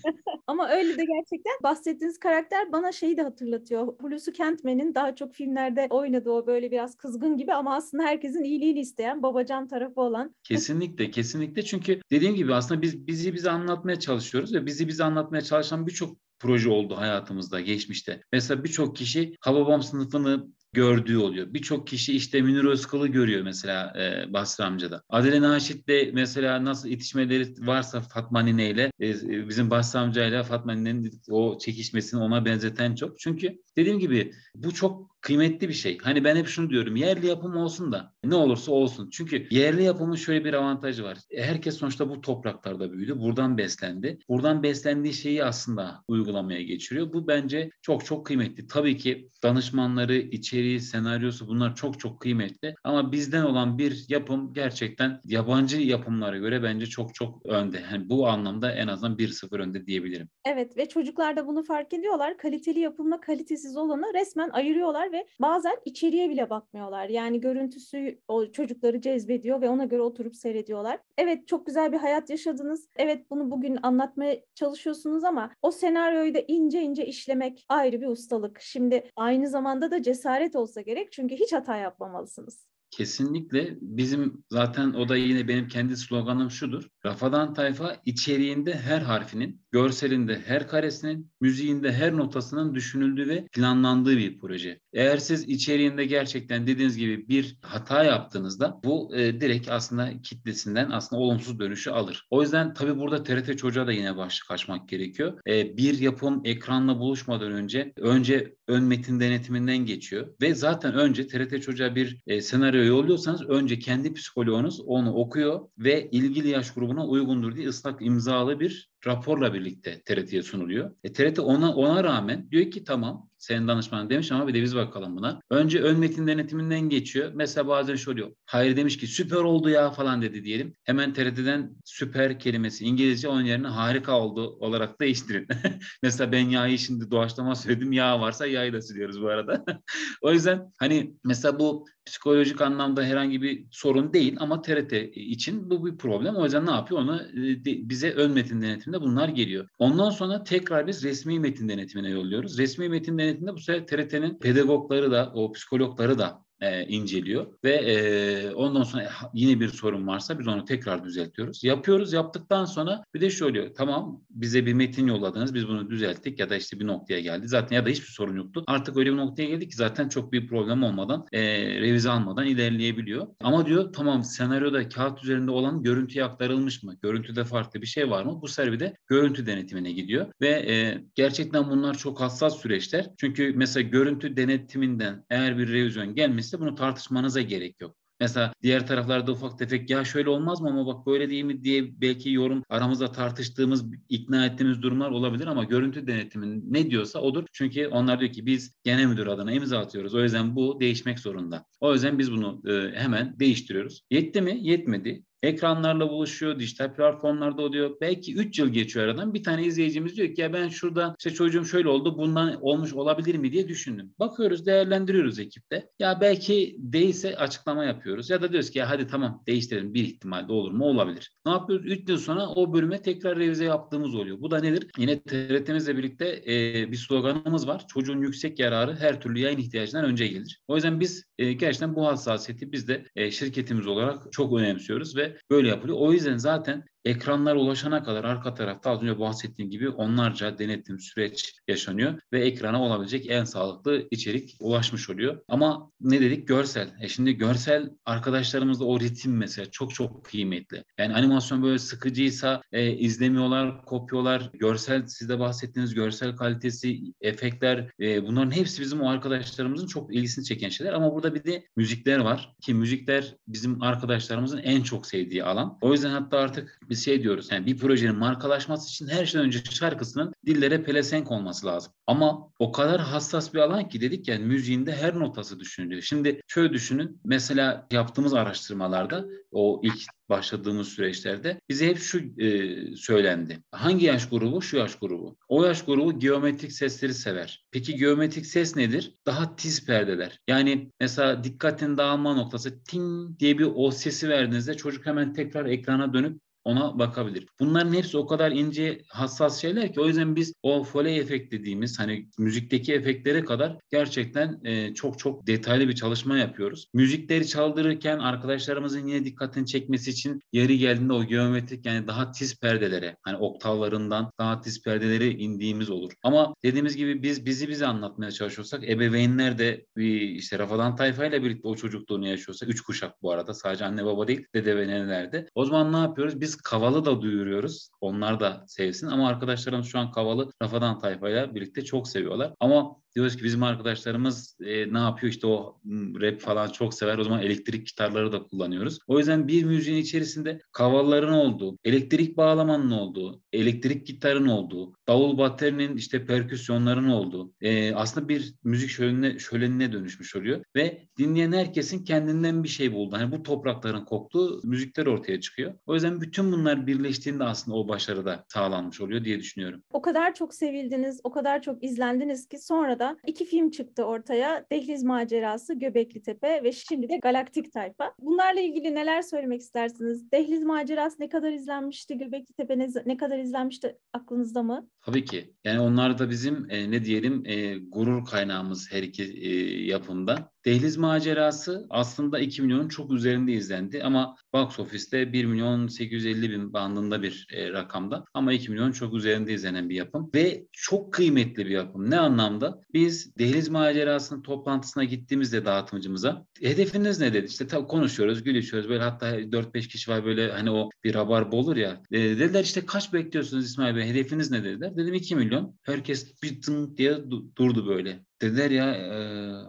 Ama 0.62 0.70
öyle 0.70 0.98
de 0.98 1.04
gerçekten 1.04 1.52
bahsettiğiniz 1.62 2.18
karakter 2.18 2.72
bana 2.72 2.92
şeyi 2.92 3.16
de 3.16 3.22
hatırlatıyor. 3.22 3.94
Hulusi 4.00 4.32
Kentmen'in 4.32 4.94
daha 4.94 5.14
çok 5.14 5.34
filmlerde 5.34 5.86
oynadığı 5.90 6.30
o 6.30 6.46
böyle 6.46 6.70
biraz 6.70 6.96
kızgın 6.96 7.36
gibi 7.36 7.52
ama 7.54 7.74
aslında 7.74 8.02
herkesin 8.02 8.44
iyiliğini 8.44 8.80
isteyen 8.80 9.22
babacan 9.22 9.68
tarafı 9.68 10.00
olan. 10.00 10.34
Kesinlikle 10.42 11.10
kesinlikle 11.10 11.62
çünkü 11.62 12.00
dediğim 12.10 12.34
gibi 12.34 12.54
aslında 12.54 12.82
biz 12.82 13.06
bizi 13.06 13.34
bize 13.34 13.50
anlatmaya 13.50 13.98
çalışıyoruz 13.98 14.54
ve 14.54 14.66
bizi 14.66 14.88
bize 14.88 15.04
anlatmaya 15.04 15.40
çalışan 15.40 15.86
birçok 15.86 16.16
proje 16.38 16.70
oldu 16.70 16.96
hayatımızda 16.96 17.60
geçmişte. 17.60 18.22
Mesela 18.32 18.64
birçok 18.64 18.96
kişi 18.96 19.36
Hababam 19.40 19.82
sınıfını 19.82 20.46
gördüğü 20.72 21.18
oluyor. 21.18 21.54
Birçok 21.54 21.86
kişi 21.86 22.16
işte 22.16 22.42
Münir 22.42 22.64
Özkul'u 22.64 23.12
görüyor 23.12 23.42
mesela 23.42 23.94
e, 23.98 24.32
Basri 24.32 24.64
amcada. 24.64 25.02
Adile 25.08 25.40
Naşit 25.40 25.88
de 25.88 26.10
mesela 26.14 26.64
nasıl 26.64 26.88
itişmeleri 26.88 27.66
varsa 27.66 28.00
Fatma 28.00 28.42
Nine 28.42 28.70
ile 28.70 28.92
e, 29.00 29.48
bizim 29.48 29.70
Basri 29.70 29.98
amcayla 29.98 30.42
Fatma 30.42 30.74
Nine'nin 30.74 31.20
o 31.30 31.58
çekişmesini 31.58 32.20
ona 32.20 32.44
benzeten 32.44 32.94
çok. 32.94 33.18
Çünkü 33.18 33.58
dediğim 33.76 33.98
gibi 33.98 34.32
bu 34.54 34.74
çok 34.74 35.11
kıymetli 35.22 35.68
bir 35.68 35.74
şey. 35.74 35.98
Hani 35.98 36.24
ben 36.24 36.36
hep 36.36 36.46
şunu 36.46 36.70
diyorum 36.70 36.96
yerli 36.96 37.26
yapım 37.26 37.56
olsun 37.56 37.92
da 37.92 38.12
ne 38.24 38.34
olursa 38.34 38.72
olsun. 38.72 39.10
Çünkü 39.10 39.46
yerli 39.50 39.82
yapımın 39.82 40.14
şöyle 40.14 40.44
bir 40.44 40.52
avantajı 40.52 41.04
var. 41.04 41.18
Herkes 41.36 41.76
sonuçta 41.76 42.08
bu 42.08 42.20
topraklarda 42.20 42.92
büyüdü. 42.92 43.18
Buradan 43.18 43.58
beslendi. 43.58 44.18
Buradan 44.28 44.62
beslendiği 44.62 45.14
şeyi 45.14 45.44
aslında 45.44 46.04
uygulamaya 46.08 46.62
geçiriyor. 46.62 47.12
Bu 47.12 47.26
bence 47.28 47.70
çok 47.82 48.04
çok 48.04 48.26
kıymetli. 48.26 48.66
Tabii 48.66 48.96
ki 48.96 49.28
danışmanları, 49.42 50.14
içeriği, 50.14 50.80
senaryosu 50.80 51.48
bunlar 51.48 51.74
çok 51.74 52.00
çok 52.00 52.20
kıymetli. 52.20 52.74
Ama 52.84 53.12
bizden 53.12 53.42
olan 53.42 53.78
bir 53.78 54.04
yapım 54.08 54.52
gerçekten 54.54 55.20
yabancı 55.24 55.76
yapımlara 55.80 56.38
göre 56.38 56.62
bence 56.62 56.86
çok 56.86 57.14
çok 57.14 57.46
önde. 57.46 57.82
Yani 57.92 58.08
bu 58.08 58.28
anlamda 58.28 58.72
en 58.72 58.86
azından 58.86 59.18
1-0 59.18 59.62
önde 59.62 59.86
diyebilirim. 59.86 60.28
Evet 60.46 60.76
ve 60.76 60.88
çocuklar 60.88 61.36
da 61.36 61.46
bunu 61.46 61.62
fark 61.62 61.92
ediyorlar. 61.92 62.36
Kaliteli 62.36 62.80
yapımla 62.80 63.20
kalitesiz 63.20 63.76
olanı 63.76 64.14
resmen 64.14 64.48
ayırıyorlar 64.48 65.11
ve 65.12 65.26
bazen 65.40 65.76
içeriye 65.84 66.30
bile 66.30 66.50
bakmıyorlar. 66.50 67.08
Yani 67.08 67.40
görüntüsü 67.40 68.18
o 68.28 68.52
çocukları 68.52 69.00
cezbediyor 69.00 69.60
ve 69.60 69.68
ona 69.68 69.84
göre 69.84 70.02
oturup 70.02 70.36
seyrediyorlar. 70.36 71.00
Evet 71.18 71.48
çok 71.48 71.66
güzel 71.66 71.92
bir 71.92 71.98
hayat 71.98 72.30
yaşadınız. 72.30 72.88
Evet 72.96 73.30
bunu 73.30 73.50
bugün 73.50 73.78
anlatmaya 73.82 74.40
çalışıyorsunuz 74.54 75.24
ama 75.24 75.50
o 75.62 75.70
senaryoyu 75.70 76.34
da 76.34 76.40
ince 76.48 76.82
ince 76.82 77.06
işlemek 77.06 77.64
ayrı 77.68 78.00
bir 78.00 78.06
ustalık. 78.06 78.60
Şimdi 78.60 79.10
aynı 79.16 79.48
zamanda 79.48 79.90
da 79.90 80.02
cesaret 80.02 80.56
olsa 80.56 80.80
gerek 80.80 81.12
çünkü 81.12 81.34
hiç 81.34 81.52
hata 81.52 81.76
yapmamalısınız. 81.76 82.66
Kesinlikle 82.92 83.78
bizim 83.80 84.44
zaten 84.50 84.92
o 84.92 85.08
da 85.08 85.16
yine 85.16 85.48
benim 85.48 85.68
kendi 85.68 85.96
sloganım 85.96 86.50
şudur. 86.50 86.88
Rafadan 87.06 87.54
Tayfa 87.54 87.96
içeriğinde 88.04 88.74
her 88.74 89.00
harfinin, 89.00 89.62
görselinde 89.70 90.42
her 90.46 90.68
karesinin, 90.68 91.30
müziğinde 91.40 91.92
her 91.92 92.16
notasının 92.16 92.74
düşünüldüğü 92.74 93.28
ve 93.28 93.46
planlandığı 93.52 94.16
bir 94.16 94.38
proje. 94.38 94.80
Eğer 94.92 95.16
siz 95.16 95.48
içeriğinde 95.48 96.04
gerçekten 96.04 96.66
dediğiniz 96.66 96.96
gibi 96.96 97.28
bir 97.28 97.56
hata 97.62 98.04
yaptığınızda 98.04 98.80
bu 98.84 99.16
e, 99.16 99.40
direkt 99.40 99.68
aslında 99.70 100.22
kitlesinden 100.22 100.90
aslında 100.90 101.22
olumsuz 101.22 101.58
dönüşü 101.58 101.90
alır. 101.90 102.26
O 102.30 102.42
yüzden 102.42 102.74
tabii 102.74 102.98
burada 102.98 103.22
TRT 103.22 103.58
çocuğa 103.58 103.86
da 103.86 103.92
yine 103.92 104.16
başlık 104.16 104.50
açmak 104.50 104.88
gerekiyor. 104.88 105.40
E, 105.48 105.76
bir 105.76 105.98
yapım 105.98 106.40
ekranla 106.44 106.98
buluşmadan 106.98 107.52
önce 107.52 107.92
önce 107.96 108.54
ön 108.68 108.84
metin 108.84 109.20
denetiminden 109.20 109.78
geçiyor 109.78 110.34
ve 110.42 110.54
zaten 110.54 110.94
önce 110.94 111.26
TRT 111.26 111.62
çocuğa 111.62 111.94
bir 111.94 112.22
e, 112.26 112.40
senaryo 112.40 112.81
yolluyorsanız 112.84 113.42
önce 113.42 113.78
kendi 113.78 114.12
psikoloğunuz 114.12 114.80
onu 114.80 115.14
okuyor 115.14 115.68
ve 115.78 116.10
ilgili 116.10 116.48
yaş 116.48 116.74
grubuna 116.74 117.06
uygundur 117.06 117.56
diye 117.56 117.68
ıslak 117.68 118.02
imzalı 118.02 118.60
bir 118.60 118.90
raporla 119.06 119.54
birlikte 119.54 120.02
TRT'ye 120.02 120.42
sunuluyor. 120.42 120.90
E, 121.04 121.12
TRT 121.12 121.38
ona 121.38 121.74
ona 121.74 122.04
rağmen 122.04 122.50
diyor 122.50 122.70
ki 122.70 122.84
tamam 122.84 123.28
senin 123.42 123.68
danışman 123.68 124.10
demiş 124.10 124.32
ama 124.32 124.48
bir 124.48 124.54
de 124.54 124.62
biz 124.62 124.76
bakalım 124.76 125.16
buna. 125.16 125.40
Önce 125.50 125.82
ön 125.82 125.98
metin 125.98 126.26
denetiminden 126.26 126.80
geçiyor. 126.80 127.30
Mesela 127.34 127.68
bazen 127.68 127.96
şu 127.96 128.12
oluyor. 128.12 128.32
Hayır 128.46 128.76
demiş 128.76 128.96
ki 128.96 129.06
süper 129.06 129.36
oldu 129.36 129.68
ya 129.68 129.90
falan 129.90 130.22
dedi 130.22 130.44
diyelim. 130.44 130.74
Hemen 130.84 131.12
TRT'den 131.12 131.76
süper 131.84 132.38
kelimesi 132.38 132.84
İngilizce 132.84 133.28
onun 133.28 133.44
yerine 133.44 133.66
harika 133.66 134.20
oldu 134.20 134.56
olarak 134.60 135.00
değiştirin. 135.00 135.46
mesela 136.02 136.32
ben 136.32 136.48
yağı 136.48 136.78
şimdi 136.78 137.10
doğaçlama 137.10 137.54
söyledim. 137.54 137.92
Yağ 137.92 138.20
varsa 138.20 138.46
yağı 138.46 138.72
da 138.72 138.82
siliyoruz 138.82 139.22
bu 139.22 139.28
arada. 139.28 139.64
o 140.22 140.32
yüzden 140.32 140.72
hani 140.78 141.14
mesela 141.24 141.58
bu 141.58 141.86
psikolojik 142.06 142.60
anlamda 142.60 143.04
herhangi 143.04 143.42
bir 143.42 143.64
sorun 143.70 144.12
değil 144.12 144.36
ama 144.38 144.62
TRT 144.62 144.92
için 145.14 145.70
bu 145.70 145.86
bir 145.86 145.96
problem. 145.96 146.36
O 146.36 146.44
yüzden 146.44 146.66
ne 146.66 146.70
yapıyor? 146.70 147.00
Onu 147.00 147.22
e, 147.22 147.64
bize 147.64 148.12
ön 148.12 148.30
metin 148.30 148.62
denetiminde 148.62 149.00
bunlar 149.00 149.28
geliyor. 149.28 149.68
Ondan 149.78 150.10
sonra 150.10 150.44
tekrar 150.44 150.86
biz 150.86 151.04
resmi 151.04 151.40
metin 151.40 151.68
denetimine 151.68 152.10
yolluyoruz. 152.10 152.58
Resmi 152.58 152.88
metin 152.88 153.18
denetiminde 153.18 153.31
bu 153.40 153.60
sefer 153.60 153.86
TRT'nin 153.86 154.38
pedagogları 154.38 155.10
da 155.10 155.32
o 155.34 155.52
psikologları 155.52 156.18
da 156.18 156.44
e, 156.62 156.86
inceliyor 156.86 157.46
ve 157.64 157.72
e, 157.72 158.54
ondan 158.54 158.82
sonra 158.82 159.10
yine 159.34 159.60
bir 159.60 159.68
sorun 159.68 160.06
varsa 160.06 160.38
biz 160.38 160.48
onu 160.48 160.64
tekrar 160.64 161.04
düzeltiyoruz. 161.04 161.64
Yapıyoruz. 161.64 162.12
Yaptıktan 162.12 162.64
sonra 162.64 163.04
bir 163.14 163.20
de 163.20 163.30
şu 163.30 163.46
oluyor. 163.46 163.70
Tamam 163.76 164.22
bize 164.30 164.66
bir 164.66 164.72
metin 164.74 165.06
yolladınız. 165.06 165.54
Biz 165.54 165.68
bunu 165.68 165.90
düzelttik 165.90 166.40
ya 166.40 166.50
da 166.50 166.56
işte 166.56 166.80
bir 166.80 166.86
noktaya 166.86 167.20
geldi. 167.20 167.48
Zaten 167.48 167.76
ya 167.76 167.86
da 167.86 167.90
hiçbir 167.90 168.06
sorun 168.06 168.36
yoktu. 168.36 168.64
Artık 168.66 168.96
öyle 168.96 169.12
bir 169.12 169.16
noktaya 169.16 169.44
geldik 169.44 169.70
ki 169.70 169.76
zaten 169.76 170.08
çok 170.08 170.32
bir 170.32 170.46
problem 170.46 170.82
olmadan 170.82 171.26
e, 171.32 171.42
revize 171.80 172.10
almadan 172.10 172.46
ilerleyebiliyor. 172.46 173.26
Ama 173.40 173.66
diyor 173.66 173.92
tamam 173.92 174.24
senaryoda 174.24 174.88
kağıt 174.88 175.24
üzerinde 175.24 175.50
olan 175.50 175.82
görüntüye 175.82 176.24
aktarılmış 176.24 176.82
mı? 176.82 176.96
Görüntüde 177.02 177.44
farklı 177.44 177.82
bir 177.82 177.86
şey 177.86 178.10
var 178.10 178.24
mı? 178.24 178.38
Bu 178.42 178.48
sefer 178.48 178.80
de 178.80 178.96
görüntü 179.06 179.46
denetimine 179.46 179.92
gidiyor 179.92 180.26
ve 180.40 180.48
e, 180.48 181.04
gerçekten 181.14 181.70
bunlar 181.70 181.98
çok 181.98 182.20
hassas 182.20 182.60
süreçler. 182.60 183.10
Çünkü 183.16 183.52
mesela 183.56 183.88
görüntü 183.88 184.36
denetiminden 184.36 185.24
eğer 185.30 185.58
bir 185.58 185.68
revizyon 185.68 186.14
gelmesi 186.14 186.51
ise 186.52 186.60
bunu 186.60 186.74
tartışmanıza 186.74 187.40
gerek 187.40 187.80
yok. 187.80 187.96
Mesela 188.20 188.52
diğer 188.62 188.86
taraflarda 188.86 189.32
ufak 189.32 189.58
tefek 189.58 189.90
ya 189.90 190.04
şöyle 190.04 190.30
olmaz 190.30 190.60
mı 190.60 190.68
ama 190.68 190.86
bak 190.86 191.06
böyle 191.06 191.30
değil 191.30 191.44
mi 191.44 191.64
diye 191.64 192.00
belki 192.00 192.30
yorum 192.30 192.62
aramızda 192.68 193.12
tartıştığımız, 193.12 193.84
ikna 194.08 194.46
ettiğimiz 194.46 194.82
durumlar 194.82 195.10
olabilir 195.10 195.46
ama 195.46 195.64
görüntü 195.64 196.06
denetimin 196.06 196.64
ne 196.72 196.90
diyorsa 196.90 197.20
odur. 197.20 197.44
Çünkü 197.52 197.86
onlar 197.86 198.20
diyor 198.20 198.32
ki 198.32 198.46
biz 198.46 198.74
genel 198.84 199.06
müdür 199.06 199.26
adına 199.26 199.52
imza 199.52 199.78
atıyoruz. 199.78 200.14
O 200.14 200.22
yüzden 200.22 200.56
bu 200.56 200.80
değişmek 200.80 201.18
zorunda. 201.18 201.64
O 201.80 201.92
yüzden 201.92 202.18
biz 202.18 202.32
bunu 202.32 202.62
e, 202.70 202.98
hemen 202.98 203.38
değiştiriyoruz. 203.38 204.02
Yetti 204.10 204.40
mi? 204.40 204.58
Yetmedi. 204.60 205.24
Ekranlarla 205.42 206.10
buluşuyor, 206.10 206.58
dijital 206.58 206.94
platformlarda 206.94 207.62
oluyor. 207.62 207.96
Belki 208.00 208.34
3 208.34 208.58
yıl 208.58 208.68
geçiyor 208.68 209.06
aradan. 209.06 209.34
Bir 209.34 209.42
tane 209.42 209.64
izleyicimiz 209.64 210.16
diyor 210.16 210.34
ki 210.34 210.40
ya 210.40 210.52
ben 210.52 210.68
şurada 210.68 211.14
işte 211.18 211.30
çocuğum 211.30 211.64
şöyle 211.64 211.88
oldu 211.88 212.18
bundan 212.18 212.58
olmuş 212.62 212.92
olabilir 212.92 213.34
mi 213.34 213.52
diye 213.52 213.68
düşündüm. 213.68 214.14
Bakıyoruz 214.18 214.66
değerlendiriyoruz 214.66 215.38
ekipte. 215.38 215.88
Ya 215.98 216.18
belki 216.20 216.76
değilse 216.78 217.36
açıklama 217.36 217.84
yapıyoruz. 217.84 218.30
Ya 218.30 218.42
da 218.42 218.52
diyoruz 218.52 218.70
ki 218.70 218.78
ya 218.78 218.90
hadi 218.90 219.06
tamam 219.06 219.42
değiştirelim 219.46 219.94
bir 219.94 220.04
ihtimalde 220.04 220.52
olur 220.52 220.72
mu? 220.72 220.84
Olabilir. 220.84 221.32
Ne 221.46 221.52
yapıyoruz? 221.52 221.86
3 221.86 222.08
yıl 222.08 222.18
sonra 222.18 222.48
o 222.48 222.72
bölüme 222.72 223.02
tekrar 223.02 223.38
revize 223.38 223.64
yaptığımız 223.64 224.14
oluyor. 224.14 224.40
Bu 224.40 224.50
da 224.50 224.60
nedir? 224.60 224.86
Yine 224.98 225.22
TRT'mizle 225.22 225.96
birlikte 225.96 226.42
e, 226.46 226.90
bir 226.92 226.96
sloganımız 226.96 227.68
var. 227.68 227.86
Çocuğun 227.88 228.22
yüksek 228.22 228.58
yararı 228.58 228.96
her 228.96 229.20
türlü 229.20 229.38
yayın 229.38 229.58
ihtiyacından 229.58 230.04
önce 230.04 230.26
gelir. 230.26 230.60
O 230.68 230.74
yüzden 230.74 231.00
biz 231.00 231.24
e, 231.38 231.52
gerçekten 231.52 231.94
bu 231.94 232.06
hassasiyeti 232.06 232.72
biz 232.72 232.88
de 232.88 233.04
e, 233.16 233.30
şirketimiz 233.30 233.86
olarak 233.86 234.32
çok 234.32 234.58
önemsiyoruz 234.58 235.16
ve 235.16 235.31
böyle 235.50 235.68
yapılıyor. 235.68 235.98
O 236.00 236.12
yüzden 236.12 236.36
zaten 236.36 236.84
ekranlar 237.04 237.56
ulaşana 237.56 238.04
kadar 238.04 238.24
arka 238.24 238.54
tarafta 238.54 238.90
az 238.90 239.02
önce 239.02 239.18
bahsettiğim 239.18 239.70
gibi 239.70 239.88
onlarca 239.88 240.58
denetim 240.58 241.00
süreç 241.00 241.54
yaşanıyor 241.68 242.20
ve 242.32 242.44
ekrana 242.44 242.82
olabilecek 242.82 243.30
en 243.30 243.44
sağlıklı 243.44 244.08
içerik 244.10 244.56
ulaşmış 244.60 245.10
oluyor. 245.10 245.42
Ama 245.48 245.90
ne 246.00 246.20
dedik? 246.20 246.48
Görsel. 246.48 246.88
E 247.00 247.08
şimdi 247.08 247.32
görsel 247.32 247.90
arkadaşlarımızda 248.04 248.84
o 248.84 249.00
ritim 249.00 249.36
mesela 249.36 249.70
çok 249.70 249.94
çok 249.94 250.24
kıymetli. 250.24 250.84
Yani 250.98 251.14
animasyon 251.14 251.62
böyle 251.62 251.78
sıkıcıysa 251.78 252.62
e, 252.72 252.92
izlemiyorlar, 252.92 253.84
kopuyorlar. 253.84 254.50
Görsel, 254.54 255.06
siz 255.06 255.28
de 255.28 255.38
bahsettiğiniz 255.38 255.94
görsel 255.94 256.36
kalitesi, 256.36 257.00
efektler 257.20 257.90
e, 258.00 258.26
bunların 258.26 258.50
hepsi 258.50 258.82
bizim 258.82 259.00
o 259.00 259.08
arkadaşlarımızın 259.08 259.86
çok 259.86 260.14
ilgisini 260.14 260.44
çeken 260.44 260.68
şeyler. 260.68 260.92
Ama 260.92 261.14
burada 261.14 261.34
bir 261.34 261.44
de 261.44 261.64
müzikler 261.76 262.18
var 262.18 262.54
ki 262.60 262.74
müzikler 262.74 263.36
bizim 263.48 263.82
arkadaşlarımızın 263.82 264.58
en 264.58 264.82
çok 264.82 265.06
sevdiği 265.06 265.44
alan. 265.44 265.78
O 265.80 265.92
yüzden 265.92 266.10
hatta 266.10 266.38
artık 266.38 266.80
biz 266.92 267.04
şey 267.04 267.22
diyoruz 267.22 267.48
yani 267.50 267.66
bir 267.66 267.78
projenin 267.78 268.16
markalaşması 268.16 268.88
için 268.88 269.08
her 269.08 269.26
şeyden 269.26 269.46
önce 269.46 269.58
şarkısının 269.70 270.34
dillere 270.46 270.82
pelesenk 270.82 271.30
olması 271.30 271.66
lazım. 271.66 271.92
Ama 272.06 272.48
o 272.58 272.72
kadar 272.72 273.00
hassas 273.00 273.54
bir 273.54 273.58
alan 273.58 273.88
ki 273.88 274.00
dedik 274.00 274.28
yani 274.28 274.44
müziğinde 274.44 274.96
her 274.96 275.18
notası 275.18 275.60
düşünülüyor. 275.60 276.02
Şimdi 276.02 276.40
şöyle 276.46 276.72
düşünün 276.72 277.20
mesela 277.24 277.86
yaptığımız 277.90 278.34
araştırmalarda 278.34 279.24
o 279.52 279.80
ilk 279.84 280.02
başladığımız 280.28 280.88
süreçlerde 280.88 281.60
bize 281.68 281.88
hep 281.88 281.98
şu 281.98 282.18
e, 282.38 282.96
söylendi. 282.96 283.58
Hangi 283.70 284.06
yaş 284.06 284.28
grubu? 284.28 284.62
Şu 284.62 284.76
yaş 284.76 284.94
grubu. 284.98 285.36
O 285.48 285.64
yaş 285.64 285.84
grubu 285.84 286.18
geometrik 286.18 286.72
sesleri 286.72 287.14
sever. 287.14 287.64
Peki 287.70 287.96
geometrik 287.96 288.46
ses 288.46 288.76
nedir? 288.76 289.14
Daha 289.26 289.56
tiz 289.56 289.86
perdeler. 289.86 290.40
Yani 290.48 290.90
mesela 291.00 291.44
dikkatin 291.44 291.98
dağılma 291.98 292.34
noktası 292.34 292.84
ting 292.84 293.38
diye 293.38 293.58
bir 293.58 293.68
o 293.74 293.90
sesi 293.90 294.28
verdiğinizde 294.28 294.74
çocuk 294.76 295.06
hemen 295.06 295.32
tekrar 295.32 295.66
ekrana 295.66 296.14
dönüp 296.14 296.40
ona 296.64 296.98
bakabilir. 296.98 297.46
Bunların 297.60 297.92
hepsi 297.92 298.18
o 298.18 298.26
kadar 298.26 298.52
ince 298.52 299.02
hassas 299.08 299.60
şeyler 299.60 299.92
ki 299.92 300.00
o 300.00 300.06
yüzden 300.06 300.36
biz 300.36 300.52
o 300.62 300.84
foley 300.84 301.18
efekt 301.18 301.52
dediğimiz 301.52 301.98
hani 301.98 302.28
müzikteki 302.38 302.94
efektlere 302.94 303.44
kadar 303.44 303.76
gerçekten 303.90 304.60
e, 304.64 304.94
çok 304.94 305.18
çok 305.18 305.46
detaylı 305.46 305.88
bir 305.88 305.94
çalışma 305.94 306.38
yapıyoruz. 306.38 306.88
Müzikleri 306.94 307.46
çaldırırken 307.46 308.18
arkadaşlarımızın 308.18 309.06
yine 309.06 309.24
dikkatini 309.24 309.66
çekmesi 309.66 310.10
için 310.10 310.40
yeri 310.52 310.78
geldiğinde 310.78 311.12
o 311.12 311.24
geometrik 311.24 311.86
yani 311.86 312.06
daha 312.06 312.32
tiz 312.32 312.60
perdelere 312.60 313.16
hani 313.22 313.36
oktavlarından 313.36 314.30
daha 314.38 314.60
tiz 314.60 314.82
perdelere 314.82 315.30
indiğimiz 315.30 315.90
olur. 315.90 316.12
Ama 316.22 316.54
dediğimiz 316.64 316.96
gibi 316.96 317.22
biz 317.22 317.46
bizi 317.46 317.68
bize 317.68 317.86
anlatmaya 317.86 318.30
çalışıyorsak 318.30 318.88
ebeveynler 318.88 319.58
de 319.58 319.86
bir 319.96 320.20
işte 320.20 320.58
Rafadan 320.58 320.96
Tayfa 320.96 321.26
ile 321.26 321.42
birlikte 321.42 321.68
o 321.68 321.76
çocukluğunu 321.76 322.28
yaşıyorsa 322.28 322.66
üç 322.66 322.80
kuşak 322.80 323.22
bu 323.22 323.32
arada 323.32 323.54
sadece 323.54 323.84
anne 323.84 324.04
baba 324.04 324.28
değil 324.28 324.46
dede 324.54 324.76
ve 324.76 324.88
nenelerde. 324.88 325.48
O 325.54 325.64
zaman 325.64 325.92
ne 325.92 325.96
yapıyoruz? 325.96 326.40
Biz 326.40 326.51
biz 326.52 326.56
Kaval'ı 326.62 327.04
da 327.04 327.22
duyuruyoruz. 327.22 327.88
Onlar 328.00 328.40
da 328.40 328.64
sevsin 328.66 329.06
ama 329.06 329.28
arkadaşlarım 329.28 329.84
şu 329.84 329.98
an 329.98 330.10
Kaval'ı 330.10 330.50
Rafadan 330.62 330.98
Tayfa'yla 330.98 331.54
birlikte 331.54 331.84
çok 331.84 332.08
seviyorlar. 332.08 332.54
Ama 332.60 332.96
diyoruz 333.14 333.36
ki 333.36 333.44
bizim 333.44 333.62
arkadaşlarımız 333.62 334.56
e, 334.60 334.92
ne 334.92 334.98
yapıyor 334.98 335.32
işte 335.32 335.46
o 335.46 335.80
rap 336.20 336.40
falan 336.40 336.68
çok 336.68 336.94
sever. 336.94 337.18
O 337.18 337.24
zaman 337.24 337.42
elektrik 337.42 337.86
gitarları 337.86 338.32
da 338.32 338.42
kullanıyoruz. 338.42 338.98
O 339.06 339.18
yüzden 339.18 339.48
bir 339.48 339.64
müziğin 339.64 340.02
içerisinde 340.02 340.60
kavalların 340.72 341.32
olduğu, 341.32 341.78
elektrik 341.84 342.36
bağlamanın 342.36 342.90
olduğu, 342.90 343.42
elektrik 343.52 344.06
gitarın 344.06 344.46
olduğu, 344.46 344.92
davul 345.08 345.38
baterinin 345.38 345.96
işte 345.96 346.26
perküsyonların 346.26 347.08
olduğu 347.08 347.52
e, 347.60 347.94
aslında 347.94 348.28
bir 348.28 348.54
müzik 348.64 348.90
şölenine, 348.90 349.38
şölenine 349.38 349.92
dönüşmüş 349.92 350.36
oluyor. 350.36 350.64
Ve 350.76 351.06
dinleyen 351.18 351.52
herkesin 351.52 352.04
kendinden 352.04 352.64
bir 352.64 352.68
şey 352.68 352.92
buldu. 352.92 353.16
Hani 353.16 353.32
bu 353.32 353.42
toprakların 353.42 354.04
koktuğu 354.04 354.60
müzikler 354.64 355.06
ortaya 355.06 355.40
çıkıyor. 355.40 355.74
O 355.86 355.94
yüzden 355.94 356.20
bütün 356.20 356.52
bunlar 356.52 356.86
birleştiğinde 356.86 357.44
aslında 357.44 357.76
o 357.76 357.88
başarıda 357.88 358.44
sağlanmış 358.48 359.00
oluyor 359.00 359.24
diye 359.24 359.38
düşünüyorum. 359.38 359.82
O 359.90 360.02
kadar 360.02 360.34
çok 360.34 360.54
sevildiniz, 360.54 361.20
o 361.24 361.30
kadar 361.32 361.62
çok 361.62 361.84
izlendiniz 361.84 362.48
ki 362.48 362.58
sonra 362.58 362.98
da 363.02 363.16
iki 363.26 363.44
film 363.44 363.70
çıktı 363.70 364.04
ortaya. 364.04 364.66
Dehliz 364.72 365.02
Macerası, 365.02 365.74
Göbekli 365.74 366.22
Tepe 366.22 366.64
ve 366.64 366.72
şimdi 366.72 367.08
de 367.08 367.16
Galaktik 367.16 367.72
Tayfa. 367.72 368.14
Bunlarla 368.18 368.60
ilgili 368.60 368.94
neler 368.94 369.22
söylemek 369.22 369.60
istersiniz? 369.60 370.32
Dehliz 370.32 370.62
Macerası 370.62 371.16
ne 371.20 371.28
kadar 371.28 371.52
izlenmişti? 371.52 372.18
Göbekli 372.18 372.54
Tepe 372.54 372.78
ne, 372.78 372.88
ne 373.06 373.16
kadar 373.16 373.38
izlenmişti 373.38 373.96
aklınızda 374.12 374.62
mı? 374.62 374.88
Tabii 375.00 375.24
ki. 375.24 375.54
Yani 375.64 375.80
onlar 375.80 376.18
da 376.18 376.30
bizim 376.30 376.70
e, 376.70 376.90
ne 376.90 377.04
diyelim 377.04 377.42
e, 377.46 377.78
gurur 377.78 378.24
kaynağımız 378.24 378.92
her 378.92 379.02
iki 379.02 379.22
e, 379.22 379.82
yapımda. 379.84 380.52
Dehliz 380.64 380.96
macerası 380.96 381.86
aslında 381.90 382.38
2 382.38 382.62
milyonun 382.62 382.88
çok 382.88 383.12
üzerinde 383.12 383.52
izlendi 383.52 384.02
ama 384.02 384.36
box 384.52 384.78
office'te 384.78 385.32
1 385.32 385.44
milyon 385.44 385.86
850 385.86 386.50
bin 386.50 386.72
bandında 386.72 387.22
bir 387.22 387.46
e, 387.52 387.72
rakamda 387.72 388.24
ama 388.34 388.52
2 388.52 388.70
milyon 388.70 388.92
çok 388.92 389.14
üzerinde 389.14 389.52
izlenen 389.52 389.88
bir 389.88 389.94
yapım 389.94 390.30
ve 390.34 390.66
çok 390.72 391.12
kıymetli 391.12 391.66
bir 391.66 391.70
yapım. 391.70 392.10
Ne 392.10 392.18
anlamda? 392.18 392.80
Biz 392.94 393.36
Dehliz 393.38 393.68
macerasının 393.68 394.42
toplantısına 394.42 395.04
gittiğimizde 395.04 395.64
dağıtımcımıza 395.64 396.46
hedefiniz 396.60 397.20
ne 397.20 397.32
dedi? 397.32 397.46
İşte 397.46 397.66
tabii 397.66 397.86
konuşuyoruz, 397.86 398.42
gülüşüyoruz 398.42 398.88
böyle 398.88 399.02
hatta 399.02 399.40
4-5 399.40 399.88
kişi 399.88 400.10
var 400.10 400.24
böyle 400.24 400.52
hani 400.52 400.70
o 400.70 400.90
bir 401.04 401.14
rabarba 401.14 401.56
olur 401.56 401.76
ya. 401.76 402.02
E, 402.10 402.18
dediler 402.18 402.64
işte 402.64 402.86
kaç 402.86 403.12
bekliyorsunuz 403.12 403.64
İsmail 403.64 403.96
Bey? 403.96 404.08
Hedefiniz 404.08 404.50
ne 404.50 404.64
dediler? 404.64 404.96
Dedim 404.96 405.14
2 405.14 405.36
milyon. 405.36 405.78
Herkes 405.82 406.42
bir 406.42 406.62
tın 406.62 406.96
diye 406.96 407.18
durdu 407.56 407.86
böyle. 407.86 408.24
Dediler 408.42 408.70
ya 408.70 408.94
e, 408.94 409.16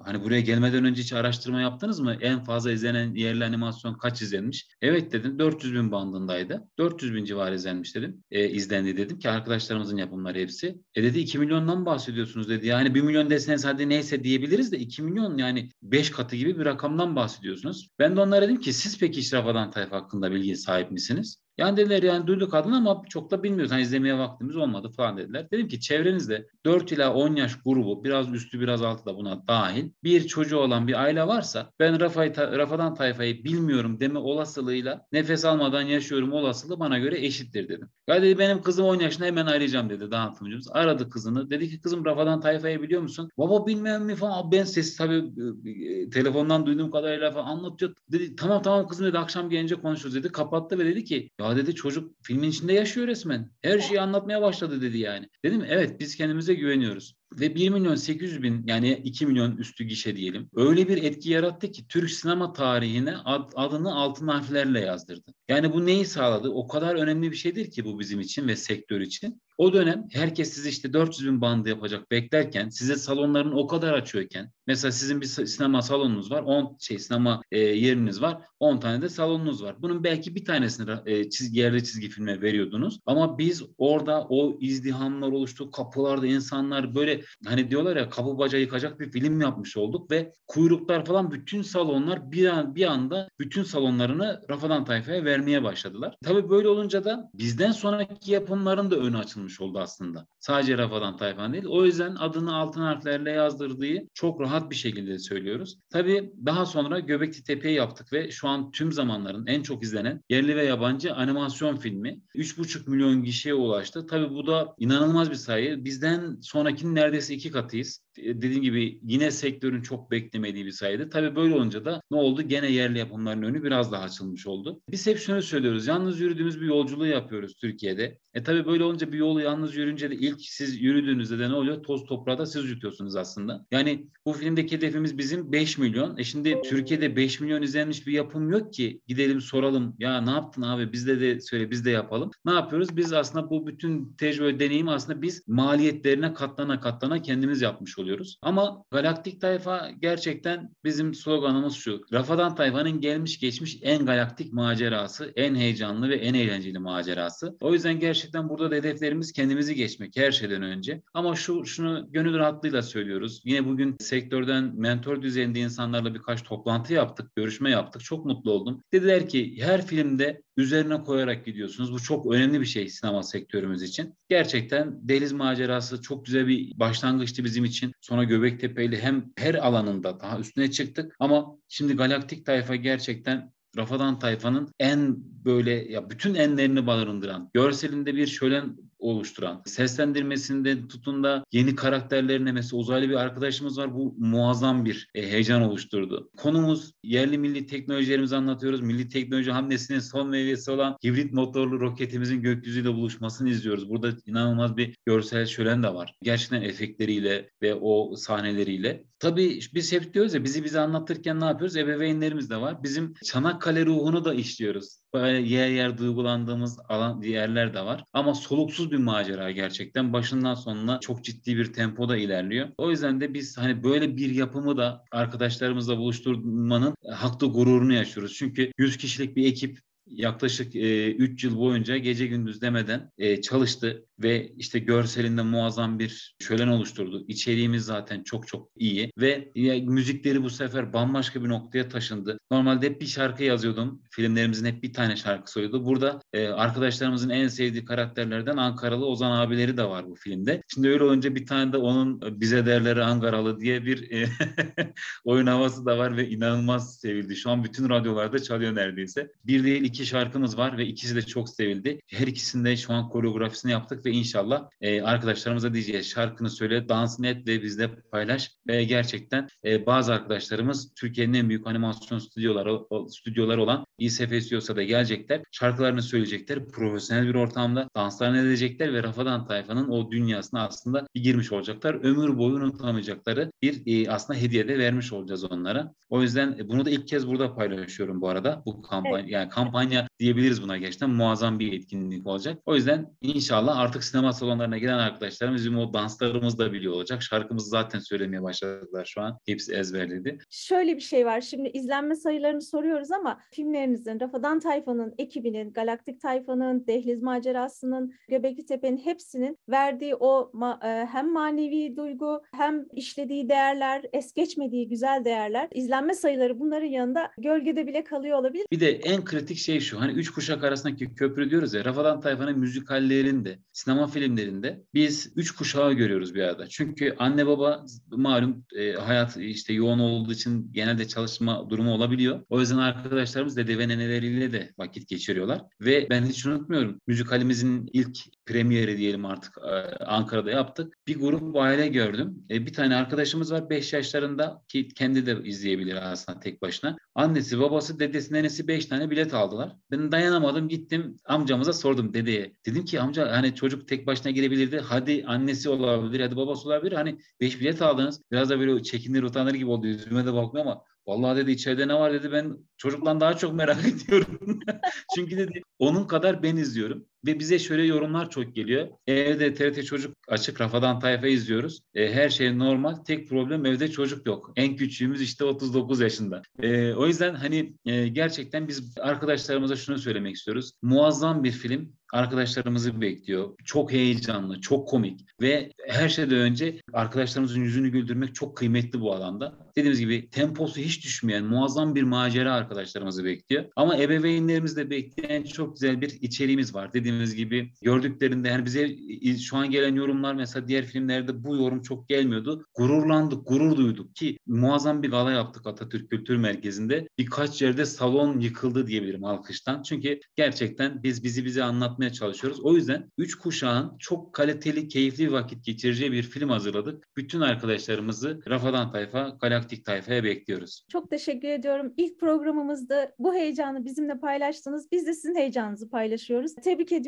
hani 0.03 0.23
buraya 0.23 0.41
gelmeden 0.41 0.86
önce 0.86 1.01
hiç 1.01 1.13
araştırma 1.13 1.62
yaptınız 1.62 1.99
mı? 1.99 2.17
En 2.21 2.43
fazla 2.43 2.71
izlenen 2.71 3.15
yerli 3.15 3.45
animasyon 3.45 3.93
kaç 3.93 4.21
izlenmiş? 4.21 4.67
Evet 4.81 5.12
dedim 5.12 5.39
400 5.39 5.73
bin 5.73 5.91
bandındaydı. 5.91 6.69
400 6.77 7.13
bin 7.13 7.25
civarı 7.25 7.55
izlenmiş 7.55 7.95
dedim. 7.95 8.23
E, 8.31 8.49
izlendi 8.49 8.97
dedim 8.97 9.19
ki 9.19 9.29
arkadaşlarımızın 9.29 9.97
yapımları 9.97 10.39
hepsi. 10.39 10.81
E 10.95 11.03
dedi 11.03 11.19
2 11.19 11.39
milyondan 11.39 11.86
bahsediyorsunuz 11.86 12.49
dedi. 12.49 12.67
Yani 12.67 12.95
1 12.95 13.01
milyon 13.01 13.29
deseniz 13.29 13.65
hadi 13.65 13.89
neyse 13.89 14.23
diyebiliriz 14.23 14.71
de 14.71 14.79
2 14.79 15.01
milyon 15.01 15.38
yani 15.38 15.69
5 15.81 16.09
katı 16.09 16.36
gibi 16.36 16.59
bir 16.59 16.65
rakamdan 16.65 17.15
bahsediyorsunuz. 17.15 17.88
Ben 17.99 18.15
de 18.15 18.21
onlara 18.21 18.41
dedim 18.41 18.59
ki 18.59 18.73
siz 18.73 18.99
peki 18.99 19.19
İşrafadan 19.19 19.71
Tayfa 19.71 19.95
hakkında 19.95 20.31
bilgi 20.31 20.55
sahip 20.55 20.91
misiniz? 20.91 21.42
Yani 21.57 21.77
dediler 21.77 22.03
yani 22.03 22.27
duyduk 22.27 22.53
adını 22.53 22.77
ama 22.77 23.01
çok 23.09 23.31
da 23.31 23.43
bilmiyoruz. 23.43 23.71
Hani 23.71 23.81
izlemeye 23.81 24.17
vaktimiz 24.17 24.55
olmadı 24.55 24.89
falan 24.89 25.17
dediler. 25.17 25.51
Dedim 25.51 25.67
ki 25.67 25.79
çevrenizde 25.79 26.47
4 26.65 26.91
ila 26.91 27.13
10 27.13 27.35
yaş 27.35 27.55
grubu 27.65 28.03
biraz 28.03 28.33
üstü 28.33 28.59
biraz 28.59 28.81
altı 28.81 29.05
da 29.05 29.17
buna 29.17 29.47
dahil 29.47 29.89
bir 30.03 30.27
çocuğu 30.27 30.57
olan 30.57 30.87
bir 30.87 31.03
aile 31.03 31.27
varsa 31.27 31.71
ben 31.79 31.99
Rafa'yı, 31.99 32.35
Rafa'dan 32.37 32.95
tayfayı 32.95 33.43
bilmiyorum 33.43 33.99
deme 33.99 34.19
olasılığıyla 34.19 35.05
nefes 35.11 35.45
almadan 35.45 35.81
yaşıyorum 35.81 36.33
olasılığı 36.33 36.79
bana 36.79 36.99
göre 36.99 37.25
eşittir 37.25 37.69
dedim. 37.69 37.89
Ya 38.07 38.21
dedi 38.21 38.37
benim 38.37 38.61
kızım 38.61 38.85
10 38.85 38.99
yaşında 38.99 39.25
hemen 39.25 39.45
arayacağım 39.45 39.89
dedi 39.89 40.11
dağıtımcımız. 40.11 40.67
Aradı 40.71 41.09
kızını. 41.09 41.49
Dedi 41.49 41.69
ki 41.69 41.81
kızım 41.81 42.05
Rafa'dan 42.05 42.41
tayfayı 42.41 42.81
biliyor 42.81 43.01
musun? 43.01 43.29
Baba 43.37 43.67
bilmem 43.67 44.05
mi 44.05 44.15
falan. 44.15 44.51
Ben 44.51 44.63
sesi 44.63 44.97
tabii 44.97 45.31
e, 45.65 46.09
telefondan 46.09 46.65
duyduğum 46.65 46.91
kadarıyla 46.91 47.31
falan 47.31 47.45
anlatıyor. 47.45 47.93
Dedi 48.11 48.35
tamam 48.35 48.61
tamam 48.61 48.87
kızım 48.87 49.05
dedi 49.07 49.19
akşam 49.19 49.49
gelince 49.49 49.75
konuşuruz 49.75 50.15
dedi. 50.15 50.31
Kapattı 50.31 50.79
ve 50.79 50.85
dedi 50.85 51.03
ki 51.03 51.29
ya 51.43 51.56
dedi 51.56 51.75
çocuk 51.75 52.15
filmin 52.23 52.49
içinde 52.49 52.73
yaşıyor 52.73 53.08
resmen. 53.08 53.51
Her 53.62 53.79
şeyi 53.79 54.01
anlatmaya 54.01 54.41
başladı 54.41 54.82
dedi 54.82 54.97
yani. 54.97 55.29
Dedim 55.45 55.65
evet 55.67 55.99
biz 55.99 56.15
kendimize 56.15 56.53
güveniyoruz. 56.53 57.15
Ve 57.39 57.55
1 57.55 57.69
milyon 57.69 57.95
800 57.95 58.43
bin 58.43 58.63
yani 58.67 59.01
2 59.03 59.25
milyon 59.25 59.57
üstü 59.57 59.83
gişe 59.83 60.15
diyelim. 60.15 60.49
Öyle 60.55 60.87
bir 60.87 61.03
etki 61.03 61.29
yarattı 61.29 61.71
ki 61.71 61.87
Türk 61.87 62.11
sinema 62.11 62.53
tarihine 62.53 63.17
ad, 63.17 63.51
adını 63.55 63.95
altın 63.95 64.27
harflerle 64.27 64.79
yazdırdı. 64.79 65.33
Yani 65.47 65.73
bu 65.73 65.85
neyi 65.85 66.05
sağladı? 66.05 66.49
O 66.49 66.67
kadar 66.67 66.95
önemli 66.95 67.31
bir 67.31 67.35
şeydir 67.35 67.71
ki 67.71 67.85
bu 67.85 67.99
bizim 67.99 68.19
için 68.19 68.47
ve 68.47 68.55
sektör 68.55 69.01
için. 69.01 69.41
O 69.57 69.73
dönem 69.73 70.07
herkes 70.11 70.53
sizi 70.53 70.69
işte 70.69 70.93
400 70.93 71.27
bin 71.27 71.41
bandı 71.41 71.69
yapacak 71.69 72.11
beklerken 72.11 72.69
size 72.69 72.95
salonların 72.95 73.51
o 73.51 73.67
kadar 73.67 73.93
açıyorken 73.93 74.51
mesela 74.67 74.91
sizin 74.91 75.21
bir 75.21 75.25
sinema 75.25 75.81
salonunuz 75.81 76.31
var 76.31 76.41
10 76.41 76.77
şey 76.79 76.99
sinema 76.99 77.41
e, 77.51 77.59
yeriniz 77.59 78.21
var 78.21 78.41
10 78.59 78.79
tane 78.79 79.01
de 79.01 79.09
salonunuz 79.09 79.63
var. 79.63 79.75
Bunun 79.79 80.03
belki 80.03 80.35
bir 80.35 80.45
tanesini 80.45 80.91
e, 81.05 81.29
çizgi, 81.29 81.59
yerli 81.59 81.83
çizgi 81.83 82.09
filme 82.09 82.41
veriyordunuz 82.41 82.99
ama 83.05 83.37
biz 83.37 83.63
orada 83.77 84.27
o 84.29 84.57
izdihamlar 84.59 85.31
oluştu 85.31 85.71
kapılarda 85.71 86.27
insanlar 86.27 86.95
böyle 86.95 87.22
hani 87.45 87.69
diyorlar 87.69 87.95
ya 87.95 88.09
kapı 88.09 88.38
baca 88.38 88.57
yıkacak 88.57 88.99
bir 88.99 89.12
film 89.12 89.41
yapmış 89.41 89.77
olduk 89.77 90.12
ve 90.12 90.33
kuyruklar 90.47 91.05
falan 91.05 91.31
bütün 91.31 91.62
salonlar 91.62 92.31
bir 92.31 92.47
an 92.47 92.75
bir 92.75 92.86
anda 92.86 93.29
bütün 93.39 93.63
salonlarını 93.63 94.41
Rafadan 94.49 94.86
Tayfa'ya 94.86 95.25
vermeye 95.25 95.63
başladılar. 95.63 96.15
Tabii 96.23 96.49
böyle 96.49 96.67
olunca 96.67 97.03
da 97.03 97.29
bizden 97.33 97.71
sonraki 97.71 98.31
yapımların 98.31 98.91
da 98.91 98.95
önü 98.95 99.17
açılmış 99.17 99.62
oldu 99.62 99.79
aslında. 99.79 100.27
Sadece 100.39 100.77
Rafadan 100.77 101.17
Tayfa'nın 101.17 101.53
değil. 101.53 101.65
O 101.67 101.86
yüzden 101.86 102.15
adını 102.15 102.55
altın 102.55 102.81
harflerle 102.81 103.31
yazdırdığı 103.31 104.07
çok 104.13 104.41
rahat 104.41 104.71
bir 104.71 104.75
şekilde 104.75 105.19
söylüyoruz. 105.19 105.79
Tabii 105.89 106.33
daha 106.45 106.65
sonra 106.65 106.99
Göbekli 106.99 107.43
Tepe'yi 107.43 107.75
yaptık 107.75 108.13
ve 108.13 108.31
şu 108.31 108.47
an 108.47 108.71
tüm 108.71 108.91
zamanların 108.91 109.47
en 109.47 109.63
çok 109.63 109.83
izlenen 109.83 110.21
yerli 110.29 110.55
ve 110.55 110.65
yabancı 110.65 111.13
animasyon 111.13 111.75
filmi 111.75 112.19
3,5 112.36 112.89
milyon 112.89 113.23
kişiye 113.23 113.55
ulaştı. 113.55 114.05
Tabii 114.07 114.29
bu 114.29 114.47
da 114.47 114.75
inanılmaz 114.77 115.29
bir 115.29 115.36
sayı. 115.36 115.86
Bizden 115.86 116.38
sonrakinin 116.41 116.95
neredeyse 117.13 117.34
iki 117.34 117.52
katıyız. 117.52 117.99
E, 118.17 118.41
dediğim 118.41 118.62
gibi 118.62 118.99
yine 119.04 119.32
sektörün 119.32 119.82
çok 119.82 120.12
beklemediği 120.12 120.65
bir 120.65 120.71
sayıydı. 120.71 121.10
Tabii 121.10 121.36
böyle 121.36 121.56
olunca 121.56 121.86
da 121.86 122.02
ne 122.12 122.17
oldu? 122.17 122.41
Gene 122.41 122.71
yerli 122.71 122.99
yapımların 122.99 123.41
önü 123.41 123.63
biraz 123.63 123.91
daha 123.91 124.04
açılmış 124.04 124.47
oldu. 124.47 124.82
Biz 124.91 125.08
hep 125.08 125.17
şunu 125.17 125.41
söylüyoruz. 125.41 125.88
Yalnız 125.88 126.19
yürüdüğümüz 126.19 126.62
bir 126.62 126.65
yolculuğu 126.65 127.08
yapıyoruz 127.08 127.56
Türkiye'de. 127.56 128.17
E 128.34 128.43
tabii 128.43 128.65
böyle 128.65 128.84
olunca 128.84 129.12
bir 129.12 129.17
yolu 129.17 129.41
yalnız 129.41 129.76
yürünce 129.76 130.10
de 130.10 130.15
ilk 130.15 130.41
siz 130.41 130.82
yürüdüğünüzde 130.82 131.39
de 131.39 131.49
ne 131.49 131.54
oluyor? 131.54 131.84
Toz 131.84 132.06
toprağı 132.06 132.38
da 132.38 132.45
siz 132.45 132.69
yutuyorsunuz 132.69 133.15
aslında. 133.15 133.65
Yani 133.71 134.08
bu 134.26 134.34
filmdeki 134.34 134.76
hedefimiz 134.76 135.17
bizim 135.17 135.52
5 135.52 135.78
milyon. 135.78 136.17
E 136.17 136.23
şimdi 136.23 136.62
Türkiye'de 136.65 137.15
5 137.15 137.39
milyon 137.39 137.62
izlenmiş 137.62 138.08
bir 138.08 138.13
yapım 138.13 138.52
yok 138.52 138.73
ki. 138.73 139.02
Gidelim 139.08 139.41
soralım. 139.41 139.95
Ya 139.99 140.21
ne 140.21 140.32
yaptın 140.32 140.62
abi? 140.62 140.93
Bizde 140.93 141.19
de 141.19 141.39
söyle 141.39 141.71
biz 141.71 141.86
de 141.86 141.91
yapalım. 141.91 142.32
Ne 142.45 142.54
yapıyoruz? 142.54 142.97
Biz 142.97 143.13
aslında 143.13 143.49
bu 143.49 143.67
bütün 143.67 144.13
tecrübe 144.17 144.60
deneyim 144.60 144.88
aslında 144.88 145.21
biz 145.21 145.47
maliyetlerine 145.47 146.34
katlana 146.34 146.80
katlana 146.93 147.21
kendimiz 147.21 147.62
yapmış 147.62 147.99
oluyoruz. 147.99 148.38
Ama 148.41 148.84
Galaktik 148.91 149.41
Tayfa 149.41 149.91
gerçekten 149.99 150.69
bizim 150.84 151.13
sloganımız 151.13 151.73
şu. 151.73 152.01
Rafadan 152.13 152.56
Tayfa'nın 152.56 153.01
gelmiş 153.01 153.39
geçmiş 153.39 153.79
en 153.82 154.06
galaktik 154.06 154.53
macerası, 154.53 155.34
en 155.36 155.56
heyecanlı 155.56 156.10
ve 156.10 156.15
en 156.15 156.34
eğlenceli 156.34 156.79
macerası. 156.79 157.58
O 157.62 157.73
yüzden 157.73 157.99
gerçekten 157.99 158.49
burada 158.49 158.71
da 158.71 158.75
hedeflerimiz 158.75 159.32
kendimizi 159.32 159.75
geçmek 159.75 160.17
her 160.17 160.32
şeyden 160.32 160.62
önce. 160.62 161.01
Ama 161.13 161.36
şu 161.36 161.65
şunu 161.65 162.08
gönül 162.12 162.38
rahatlığıyla 162.38 162.82
söylüyoruz. 162.82 163.41
Yine 163.45 163.65
bugün 163.65 163.95
sektörden 163.99 164.71
mentor 164.75 165.21
düzeyinde 165.21 165.60
insanlarla 165.60 166.13
birkaç 166.13 166.43
toplantı 166.43 166.93
yaptık, 166.93 167.36
görüşme 167.36 167.71
yaptık. 167.71 168.03
Çok 168.03 168.25
mutlu 168.25 168.51
oldum. 168.51 168.84
Dediler 168.93 169.29
ki 169.29 169.58
her 169.62 169.86
filmde 169.86 170.41
üzerine 170.58 171.03
koyarak 171.03 171.45
gidiyorsunuz. 171.45 171.93
Bu 171.93 171.99
çok 171.99 172.34
önemli 172.34 172.62
bir 172.62 172.65
şey 172.65 172.89
sinema 172.89 173.23
sektörümüz 173.23 173.84
için. 173.84 174.15
Gerçekten 174.29 174.99
Deniz 175.01 175.34
macerası 175.34 176.01
çok 176.01 176.25
güzel 176.25 176.47
bir 176.47 176.79
başlangıçtı 176.83 177.43
bizim 177.43 177.65
için. 177.65 177.93
Sonra 178.01 178.23
Göbektepe 178.23 179.01
hem 179.01 179.25
her 179.37 179.55
alanında 179.55 180.19
daha 180.19 180.39
üstüne 180.39 180.71
çıktık 180.71 181.15
ama 181.19 181.57
şimdi 181.67 181.95
Galaktik 181.95 182.45
Tayfa 182.45 182.75
gerçekten 182.75 183.53
Rafadan 183.77 184.19
Tayfa'nın 184.19 184.69
en 184.79 185.15
böyle 185.45 185.71
ya 185.71 186.09
bütün 186.09 186.35
enlerini 186.35 186.87
barındıran, 186.87 187.49
görselinde 187.53 188.15
bir 188.15 188.27
şölen 188.27 188.77
oluşturan, 189.03 189.61
seslendirmesinde 189.65 190.87
tutun 190.87 191.23
da 191.23 191.43
yeni 191.51 191.75
karakterlerine 191.75 192.51
mesela 192.51 192.79
uzaylı 192.79 193.09
bir 193.09 193.15
arkadaşımız 193.15 193.77
var. 193.77 193.95
Bu 193.95 194.15
muazzam 194.17 194.85
bir 194.85 195.07
e, 195.15 195.31
heyecan 195.31 195.61
oluşturdu. 195.61 196.29
Konumuz 196.37 196.93
yerli 197.03 197.37
milli 197.37 197.65
teknolojilerimizi 197.65 198.35
anlatıyoruz. 198.35 198.81
Milli 198.81 199.09
teknoloji 199.09 199.51
hamlesinin 199.51 199.99
son 199.99 200.29
meyvesi 200.29 200.71
olan 200.71 200.97
hibrit 201.03 201.33
motorlu 201.33 201.79
roketimizin 201.79 202.41
gökyüzüyle 202.41 202.93
buluşmasını 202.93 203.49
izliyoruz. 203.49 203.89
Burada 203.89 204.09
inanılmaz 204.25 204.77
bir 204.77 204.95
görsel 205.05 205.45
şölen 205.45 205.83
de 205.83 205.93
var. 205.93 206.15
Gerçekten 206.21 206.61
efektleriyle 206.61 207.49
ve 207.61 207.75
o 207.75 208.15
sahneleriyle. 208.15 209.03
Tabii 209.23 209.59
biz 209.73 209.91
hep 209.91 210.13
diyoruz 210.13 210.33
ya 210.33 210.43
bizi 210.43 210.63
bize 210.63 210.79
anlatırken 210.79 211.39
ne 211.39 211.45
yapıyoruz? 211.45 211.77
Ebeveynlerimiz 211.77 212.49
de 212.49 212.57
var. 212.57 212.83
Bizim 212.83 213.13
Çanakkale 213.23 213.86
ruhunu 213.86 214.25
da 214.25 214.33
işliyoruz. 214.33 214.97
Böyle 215.13 215.47
yer 215.49 215.69
yer 215.69 215.97
duygulandığımız 215.97 216.79
alan 216.89 217.21
yerler 217.21 217.73
de 217.73 217.81
var. 217.81 218.03
Ama 218.13 218.33
soluksuz 218.33 218.91
bir 218.91 218.97
macera 218.97 219.51
gerçekten. 219.51 220.13
Başından 220.13 220.53
sonuna 220.53 220.99
çok 220.99 221.23
ciddi 221.23 221.57
bir 221.57 221.73
tempoda 221.73 222.17
ilerliyor. 222.17 222.69
O 222.77 222.91
yüzden 222.91 223.21
de 223.21 223.33
biz 223.33 223.57
hani 223.57 223.83
böyle 223.83 224.17
bir 224.17 224.29
yapımı 224.36 224.77
da 224.77 225.03
arkadaşlarımızla 225.12 225.97
buluşturmanın 225.97 226.95
haklı 227.12 227.47
gururunu 227.47 227.93
yaşıyoruz. 227.93 228.33
Çünkü 228.33 228.71
100 228.77 228.97
kişilik 228.97 229.36
bir 229.36 229.45
ekip 229.45 229.79
yaklaşık 230.05 230.75
3 230.75 231.43
e, 231.43 231.47
yıl 231.47 231.57
boyunca 231.57 231.97
gece 231.97 232.27
gündüz 232.27 232.61
demeden 232.61 233.11
e, 233.17 233.41
çalıştı 233.41 234.05
ve 234.19 234.53
işte 234.57 234.79
görselinde 234.79 235.41
muazzam 235.41 235.99
bir 235.99 236.35
şölen 236.39 236.67
oluşturdu. 236.67 237.25
İçeriğimiz 237.27 237.85
zaten 237.85 238.23
çok 238.23 238.47
çok 238.47 238.69
iyi 238.77 239.11
ve 239.17 239.51
ya, 239.55 239.75
müzikleri 239.83 240.43
bu 240.43 240.49
sefer 240.49 240.93
bambaşka 240.93 241.43
bir 241.43 241.49
noktaya 241.49 241.89
taşındı. 241.89 242.37
Normalde 242.51 242.85
hep 242.85 243.01
bir 243.01 243.05
şarkı 243.05 243.43
yazıyordum. 243.43 244.01
Filmlerimizin 244.11 244.65
hep 244.65 244.83
bir 244.83 244.93
tane 244.93 245.15
şarkısı 245.15 245.59
oluyordu. 245.59 245.85
Burada 245.85 246.21
e, 246.33 246.47
arkadaşlarımızın 246.47 247.29
en 247.29 247.47
sevdiği 247.47 247.85
karakterlerden 247.85 248.57
Ankaralı 248.57 249.05
Ozan 249.05 249.31
abileri 249.31 249.77
de 249.77 249.83
var 249.83 250.05
bu 250.07 250.15
filmde. 250.15 250.63
Şimdi 250.73 250.89
öyle 250.89 251.03
olunca 251.03 251.35
bir 251.35 251.45
tane 251.45 251.73
de 251.73 251.77
onun 251.77 252.41
Bize 252.41 252.65
Derleri 252.65 253.03
Ankaralı 253.03 253.59
diye 253.59 253.85
bir 253.85 254.11
e, 254.11 254.29
oyun 255.23 255.47
havası 255.47 255.85
da 255.85 255.97
var 255.97 256.17
ve 256.17 256.29
inanılmaz 256.29 256.99
sevildi. 256.99 257.35
Şu 257.35 257.49
an 257.49 257.63
bütün 257.63 257.89
radyolarda 257.89 258.39
çalıyor 258.39 258.75
neredeyse. 258.75 259.31
Bir 259.45 259.63
değil 259.63 259.83
iki 259.93 260.06
şarkımız 260.06 260.58
var 260.58 260.77
ve 260.77 260.86
ikisi 260.86 261.15
de 261.15 261.21
çok 261.21 261.49
sevildi. 261.49 261.99
Her 262.08 262.27
ikisinde 262.27 262.77
şu 262.77 262.93
an 262.93 263.10
koreografisini 263.10 263.71
yaptık 263.71 264.06
ve 264.06 264.12
inşallah 264.12 264.69
e, 264.82 265.01
arkadaşlarımıza 265.01 265.73
diyeceğiz 265.73 266.08
şarkını 266.10 266.49
söyle, 266.49 266.89
dansını 266.89 267.27
et 267.27 267.47
ve 267.47 267.62
bizle 267.62 267.95
paylaş. 268.12 268.51
Ve 268.67 268.84
gerçekten 268.84 269.47
e, 269.65 269.86
bazı 269.86 270.13
arkadaşlarımız 270.13 270.93
Türkiye'nin 270.95 271.34
en 271.34 271.49
büyük 271.49 271.67
animasyon 271.67 272.19
stüdyoları, 272.19 272.79
stüdyoları 273.10 273.62
olan 273.62 273.86
İSF 273.97 274.32
da 274.75 274.84
gelecekler. 274.84 275.41
Şarkılarını 275.51 276.01
söyleyecekler. 276.01 276.67
Profesyonel 276.67 277.27
bir 277.27 277.36
ortamda 277.36 277.89
danslarını 277.95 278.38
edecekler 278.38 278.93
ve 278.93 279.03
Rafadan 279.03 279.47
Tayfa'nın 279.47 279.89
o 279.89 280.12
dünyasına 280.12 280.67
aslında 280.67 281.08
bir 281.15 281.23
girmiş 281.23 281.51
olacaklar. 281.51 281.93
Ömür 281.93 282.38
boyu 282.38 282.56
unutamayacakları 282.56 283.51
bir 283.62 283.82
e, 283.86 284.12
aslında 284.12 284.39
hediye 284.39 284.67
de 284.67 284.79
vermiş 284.79 285.13
olacağız 285.13 285.51
onlara. 285.51 285.93
O 286.10 286.21
yüzden 286.21 286.56
e, 286.60 286.69
bunu 286.69 286.86
da 286.86 286.89
ilk 286.89 287.08
kez 287.08 287.27
burada 287.27 287.56
paylaşıyorum 287.56 288.21
bu 288.21 288.29
arada. 288.29 288.63
Bu 288.65 288.82
kampanya 288.82 289.19
evet. 289.19 289.32
yani 289.32 289.49
kampanya 289.49 289.82
diyebiliriz 290.19 290.63
buna 290.63 290.77
gerçekten 290.77 291.09
muazzam 291.09 291.59
bir 291.59 291.73
etkinlik 291.73 292.27
olacak. 292.27 292.59
O 292.65 292.75
yüzden 292.75 293.15
inşallah 293.21 293.77
artık 293.77 294.03
sinema 294.03 294.33
salonlarına 294.33 294.77
giden 294.77 294.97
arkadaşlarımız 294.97 295.61
bizim 295.61 295.77
o 295.77 295.93
danslarımızı 295.93 296.57
da 296.57 296.73
biliyor 296.73 296.93
olacak. 296.93 297.21
Şarkımızı 297.23 297.69
zaten 297.69 297.99
söylemeye 297.99 298.43
başladılar 298.43 299.05
şu 299.05 299.21
an. 299.21 299.39
Hepsi 299.45 299.73
ezberledi. 299.75 300.37
Şöyle 300.49 300.95
bir 300.95 301.01
şey 301.01 301.25
var. 301.25 301.41
Şimdi 301.41 301.69
izlenme 301.69 302.15
sayılarını 302.15 302.61
soruyoruz 302.61 303.11
ama 303.11 303.39
filmlerinizin, 303.51 304.19
Rafadan 304.19 304.59
Tayfa'nın, 304.59 305.13
ekibinin, 305.17 305.73
Galaktik 305.73 306.21
Tayfa'nın, 306.21 306.87
Dehliz 306.87 307.21
Macerası'nın, 307.21 308.13
Göbekli 308.29 308.65
Tepe'nin 308.65 308.97
hepsinin 308.97 309.57
verdiği 309.69 310.15
o 310.15 310.51
ma- 310.53 310.87
e, 310.87 311.05
hem 311.05 311.33
manevi 311.33 311.97
duygu 311.97 312.41
hem 312.55 312.85
işlediği 312.93 313.49
değerler, 313.49 314.03
es 314.13 314.33
geçmediği 314.33 314.89
güzel 314.89 315.25
değerler, 315.25 315.67
izlenme 315.73 316.13
sayıları 316.13 316.59
bunların 316.59 316.87
yanında 316.87 317.31
gölgede 317.37 317.87
bile 317.87 318.03
kalıyor 318.03 318.39
olabilir. 318.39 318.65
Bir 318.71 318.79
de 318.79 318.89
en 318.91 319.23
kritik 319.23 319.57
şey 319.57 319.72
şu. 319.81 320.01
Hani 320.01 320.12
üç 320.12 320.29
kuşak 320.29 320.63
arasındaki 320.63 321.15
köprü 321.15 321.49
diyoruz 321.49 321.73
ya. 321.73 321.86
Rafadan 321.86 322.21
Tayfa'nın 322.21 322.59
müzikallerinde, 322.59 323.59
sinema 323.71 324.07
filmlerinde 324.07 324.83
biz 324.93 325.33
üç 325.36 325.51
kuşağı 325.51 325.93
görüyoruz 325.93 326.36
bir 326.36 326.41
arada. 326.41 326.67
Çünkü 326.67 327.15
anne 327.19 327.47
baba 327.47 327.86
malum 328.12 328.65
e, 328.75 328.93
hayat 328.93 329.38
işte 329.38 329.73
yoğun 329.73 329.99
olduğu 329.99 330.31
için 330.31 330.73
genelde 330.73 331.07
çalışma 331.07 331.69
durumu 331.69 331.91
olabiliyor. 331.91 332.41
O 332.49 332.59
yüzden 332.59 332.77
arkadaşlarımız 332.77 333.57
dede 333.57 333.77
ve 333.77 333.88
neneleriyle 333.88 334.51
de 334.51 334.73
vakit 334.77 335.09
geçiriyorlar. 335.09 335.62
Ve 335.81 336.07
ben 336.09 336.25
hiç 336.25 336.45
unutmuyorum. 336.45 337.01
Müzikalimizin 337.07 337.89
ilk 337.93 338.17
premieri 338.45 338.97
diyelim 338.97 339.25
artık 339.25 339.57
e, 339.57 340.05
Ankara'da 340.05 340.51
yaptık. 340.51 340.97
Bir 341.07 341.19
grup 341.19 341.55
aile 341.55 341.88
gördüm. 341.88 342.45
E, 342.49 342.65
bir 342.65 342.73
tane 342.73 342.95
arkadaşımız 342.95 343.51
var 343.51 343.69
5 343.69 343.93
yaşlarında 343.93 344.62
ki 344.67 344.88
kendi 344.88 345.25
de 345.25 345.38
izleyebilir 345.43 346.12
aslında 346.12 346.39
tek 346.39 346.62
başına. 346.62 346.95
Annesi, 347.15 347.60
babası, 347.60 347.99
dedesi, 347.99 348.34
nenesi 348.34 348.67
5 348.67 348.86
tane 348.86 349.10
bilet 349.10 349.34
aldılar. 349.34 349.76
Ben 349.91 350.12
dayanamadım 350.12 350.69
gittim 350.69 351.17
amcamıza 351.26 351.73
sordum 351.73 352.13
dedeye. 352.13 352.54
Dedim 352.65 352.86
ki 352.86 353.02
amca 353.02 353.32
hani 353.32 353.56
çocuk 353.56 353.88
tek 353.88 354.08
başına 354.08 354.32
girebilirdi. 354.32 354.80
Hadi 354.80 355.23
annesi 355.28 355.69
olabilir, 355.69 356.19
hadi 356.19 356.36
babası 356.36 356.67
olabilir. 356.67 356.91
Hani 356.91 357.19
5 357.39 357.62
bilet 357.62 357.82
aldınız. 357.82 358.21
Biraz 358.32 358.49
da 358.49 358.60
böyle 358.60 358.84
çekinir, 358.84 359.23
utanır 359.23 359.54
gibi 359.54 359.69
oldu. 359.69 359.88
Yüzüme 359.88 360.26
de 360.26 360.34
bakmıyor 360.34 360.65
ama 360.65 360.84
Vallahi 361.08 361.38
dedi 361.38 361.52
içeride 361.52 361.88
ne 361.88 361.93
var 361.93 362.13
dedi 362.13 362.32
ben 362.32 362.58
çocukla 362.78 363.19
daha 363.19 363.38
çok 363.38 363.54
merak 363.54 363.88
ediyorum. 363.88 364.60
Çünkü 365.15 365.38
dedi 365.38 365.62
onun 365.80 366.08
kadar 366.08 366.43
ben 366.43 366.56
izliyorum. 366.56 367.06
Ve 367.25 367.39
bize 367.39 367.59
şöyle 367.59 367.83
yorumlar 367.83 368.29
çok 368.29 368.55
geliyor. 368.55 368.88
Evde 369.07 369.53
TRT 369.53 369.86
Çocuk 369.86 370.15
açık 370.27 370.62
Rafadan 370.62 370.99
Tayfa 370.99 371.27
izliyoruz. 371.27 371.81
E, 371.95 372.13
her 372.13 372.29
şey 372.29 372.59
normal. 372.59 372.95
Tek 372.95 373.29
problem 373.29 373.65
evde 373.65 373.91
çocuk 373.91 374.25
yok. 374.25 374.53
En 374.55 374.75
küçüğümüz 374.75 375.21
işte 375.21 375.43
39 375.43 375.99
yaşında. 375.99 376.41
E, 376.62 376.93
o 376.93 377.07
yüzden 377.07 377.36
hani 377.36 377.73
e, 377.86 378.07
gerçekten 378.07 378.67
biz 378.67 378.95
arkadaşlarımıza 378.99 379.75
şunu 379.75 379.97
söylemek 379.97 380.36
istiyoruz. 380.36 380.71
Muazzam 380.81 381.43
bir 381.43 381.51
film 381.51 381.93
arkadaşlarımızı 382.13 383.01
bekliyor. 383.01 383.49
Çok 383.65 383.91
heyecanlı, 383.91 384.62
çok 384.62 384.88
komik 384.88 385.19
ve 385.41 385.71
her 385.88 386.09
şeyden 386.09 386.38
önce 386.38 386.81
arkadaşlarımızın 386.93 387.62
yüzünü 387.62 387.89
güldürmek 387.89 388.36
çok 388.36 388.57
kıymetli 388.57 389.01
bu 389.01 389.13
alanda. 389.13 389.57
Dediğimiz 389.75 389.99
gibi 389.99 390.29
temposu 390.29 390.81
hiç 390.81 391.03
düşmeyen 391.03 391.45
muazzam 391.45 391.95
bir 391.95 392.03
macera 392.03 392.53
arkadaşlarımızı 392.53 393.25
bekliyor. 393.25 393.65
Ama 393.75 393.97
ebeveynlerimiz 393.97 394.77
de 394.77 394.89
bekleyen 394.89 395.43
çok 395.43 395.73
güzel 395.75 396.01
bir 396.01 396.09
içeriğimiz 396.21 396.75
var. 396.75 396.93
Dediğimiz 396.93 397.12
gibi 397.21 397.73
gördüklerinde 397.82 398.47
yani 398.47 398.65
bize 398.65 398.95
şu 399.38 399.58
an 399.58 399.71
gelen 399.71 399.95
yorumlar 399.95 400.36
mesela 400.36 400.67
diğer 400.67 400.86
filmlerde 400.86 401.43
bu 401.43 401.56
yorum 401.56 401.82
çok 401.82 402.10
gelmiyordu. 402.10 402.65
Gururlandık, 402.76 403.47
gurur 403.47 403.78
duyduk 403.78 404.15
ki 404.15 404.38
muazzam 404.47 405.04
bir 405.04 405.12
gala 405.12 405.32
yaptık 405.32 405.67
Atatürk 405.67 406.10
Kültür 406.10 406.38
Merkezi'nde. 406.38 407.08
Birkaç 407.17 407.62
yerde 407.62 407.86
salon 407.86 408.39
yıkıldı 408.39 408.88
diyebilirim 408.88 409.26
alkıştan. 409.26 409.82
Çünkü 409.82 410.19
gerçekten 410.36 411.04
biz 411.04 411.23
bizi 411.23 411.45
bize 411.45 411.63
anlatmaya 411.63 412.12
çalışıyoruz. 412.12 412.60
O 412.63 412.76
yüzden 412.76 413.12
üç 413.17 413.36
kuşağın 413.36 413.97
çok 413.99 414.34
kaliteli, 414.34 414.88
keyifli 414.88 415.32
vakit 415.32 415.65
geçireceği 415.65 416.12
bir 416.12 416.23
film 416.23 416.49
hazırladık. 416.49 417.08
Bütün 417.17 417.41
arkadaşlarımızı 417.41 418.41
Rafadan 418.49 418.91
Tayfa, 418.91 419.38
Galaktik 419.41 419.86
Tayfa'ya 419.86 420.23
bekliyoruz. 420.23 420.86
Çok 420.91 421.10
teşekkür 421.10 421.47
ediyorum. 421.47 421.93
İlk 421.97 422.19
programımızda 422.19 423.12
bu 423.19 423.34
heyecanı 423.34 423.86
bizimle 423.86 424.19
paylaştınız. 424.19 424.91
Biz 424.91 425.08
de 425.08 425.13
sizin 425.13 425.36
heyecanınızı 425.36 425.89
paylaşıyoruz. 425.89 426.56
Tebrik 426.56 426.91
ediyorum. 426.91 427.02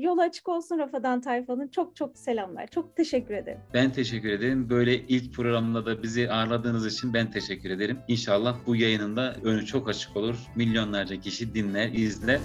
Yolu 0.00 0.20
açık 0.22 0.48
olsun 0.48 0.78
Rafadan 0.78 1.20
Tayfa'nın. 1.20 1.68
Çok 1.68 1.96
çok 1.96 2.18
selamlar. 2.18 2.66
Çok 2.66 2.96
teşekkür 2.96 3.34
ederim. 3.34 3.60
Ben 3.74 3.92
teşekkür 3.92 4.28
ederim. 4.28 4.70
Böyle 4.70 4.94
ilk 4.94 5.34
programda 5.34 5.86
da 5.86 6.02
bizi 6.02 6.30
ağırladığınız 6.30 6.86
için 6.86 7.14
ben 7.14 7.30
teşekkür 7.30 7.70
ederim. 7.70 7.98
İnşallah 8.08 8.56
bu 8.66 8.76
yayınında 8.76 9.36
önü 9.44 9.66
çok 9.66 9.88
açık 9.88 10.16
olur. 10.16 10.36
Milyonlarca 10.56 11.20
kişi 11.20 11.54
dinler, 11.54 11.88
izler. 11.92 12.40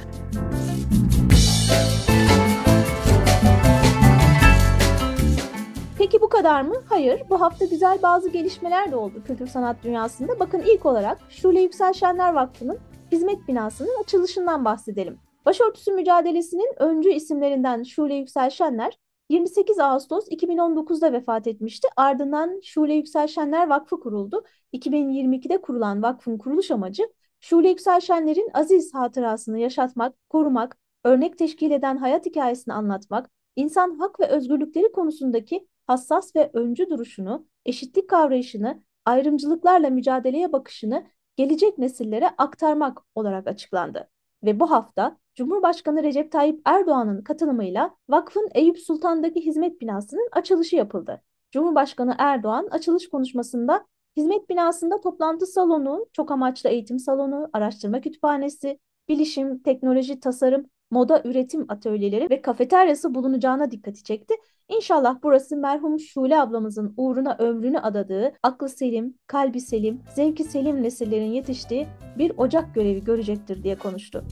Peki 5.97 6.21
bu 6.21 6.29
kadar 6.29 6.61
mı? 6.61 6.75
Hayır. 6.89 7.21
Bu 7.29 7.41
hafta 7.41 7.65
güzel 7.65 8.01
bazı 8.03 8.29
gelişmeler 8.29 8.91
de 8.91 8.95
oldu 8.95 9.23
kültür 9.27 9.47
sanat 9.47 9.83
dünyasında. 9.83 10.39
Bakın 10.39 10.63
ilk 10.65 10.85
olarak 10.85 11.17
Şule 11.29 11.61
Yüksel 11.61 11.93
Şenler 11.93 12.33
Vakfı'nın 12.33 12.77
hizmet 13.11 13.47
binasının 13.47 14.01
açılışından 14.03 14.65
bahsedelim. 14.65 15.17
Başörtüsü 15.45 15.91
mücadelesinin 15.91 16.73
öncü 16.77 17.09
isimlerinden 17.09 17.83
Şule 17.83 18.15
Yüksel 18.15 18.49
Şenler 18.49 18.97
28 19.29 19.79
Ağustos 19.79 20.27
2019'da 20.27 21.13
vefat 21.13 21.47
etmişti. 21.47 21.87
Ardından 21.95 22.59
Şule 22.63 22.93
Yüksel 22.93 23.27
Şenler 23.27 23.67
Vakfı 23.67 23.99
kuruldu. 23.99 24.43
2022'de 24.73 25.61
kurulan 25.61 26.03
vakfın 26.03 26.37
kuruluş 26.37 26.71
amacı 26.71 27.03
Şule 27.39 27.69
Yüksel 27.69 27.99
Şenler'in 27.99 28.49
aziz 28.53 28.93
hatırasını 28.93 29.59
yaşatmak, 29.59 30.15
korumak, 30.29 30.77
örnek 31.03 31.37
teşkil 31.37 31.71
eden 31.71 31.97
hayat 31.97 32.25
hikayesini 32.25 32.73
anlatmak, 32.73 33.29
insan 33.55 33.99
hak 33.99 34.19
ve 34.19 34.27
özgürlükleri 34.27 34.91
konusundaki 34.91 35.67
hassas 35.87 36.35
ve 36.35 36.49
öncü 36.53 36.89
duruşunu, 36.89 37.47
eşitlik 37.65 38.09
kavrayışını, 38.09 38.83
ayrımcılıklarla 39.05 39.89
mücadeleye 39.89 40.51
bakışını 40.51 41.07
gelecek 41.35 41.77
nesillere 41.77 42.29
aktarmak 42.37 43.01
olarak 43.15 43.47
açıklandı. 43.47 44.09
Ve 44.45 44.59
bu 44.59 44.71
hafta 44.71 45.17
Cumhurbaşkanı 45.35 46.03
Recep 46.03 46.31
Tayyip 46.31 46.61
Erdoğan'ın 46.65 47.21
katılımıyla 47.21 47.95
vakfın 48.09 48.49
Eyüp 48.55 48.79
Sultan'daki 48.79 49.45
hizmet 49.45 49.81
binasının 49.81 50.29
açılışı 50.31 50.75
yapıldı. 50.75 51.21
Cumhurbaşkanı 51.51 52.15
Erdoğan 52.17 52.67
açılış 52.71 53.09
konuşmasında 53.09 53.85
hizmet 54.17 54.49
binasında 54.49 55.01
toplantı 55.01 55.45
salonu, 55.45 56.05
çok 56.13 56.31
amaçlı 56.31 56.69
eğitim 56.69 56.99
salonu, 56.99 57.49
araştırma 57.53 58.01
kütüphanesi, 58.01 58.79
bilişim, 59.09 59.59
teknoloji, 59.59 60.19
tasarım, 60.19 60.65
moda 60.91 61.21
üretim 61.25 61.65
atölyeleri 61.69 62.29
ve 62.29 62.41
kafeteryası 62.41 63.15
bulunacağına 63.15 63.71
dikkati 63.71 64.03
çekti. 64.03 64.35
İnşallah 64.69 65.17
burası 65.23 65.57
merhum 65.57 65.99
Şule 65.99 66.39
ablamızın 66.39 66.93
uğruna 66.97 67.35
ömrünü 67.39 67.79
adadığı, 67.79 68.33
aklı 68.43 68.69
selim, 68.69 69.17
kalbi 69.27 69.61
selim, 69.61 70.01
zevki 70.15 70.43
selim 70.43 70.83
nesillerin 70.83 71.31
yetiştiği 71.31 71.87
bir 72.17 72.31
ocak 72.37 72.75
görevi 72.75 73.03
görecektir 73.03 73.63
diye 73.63 73.75
konuştu. 73.75 74.25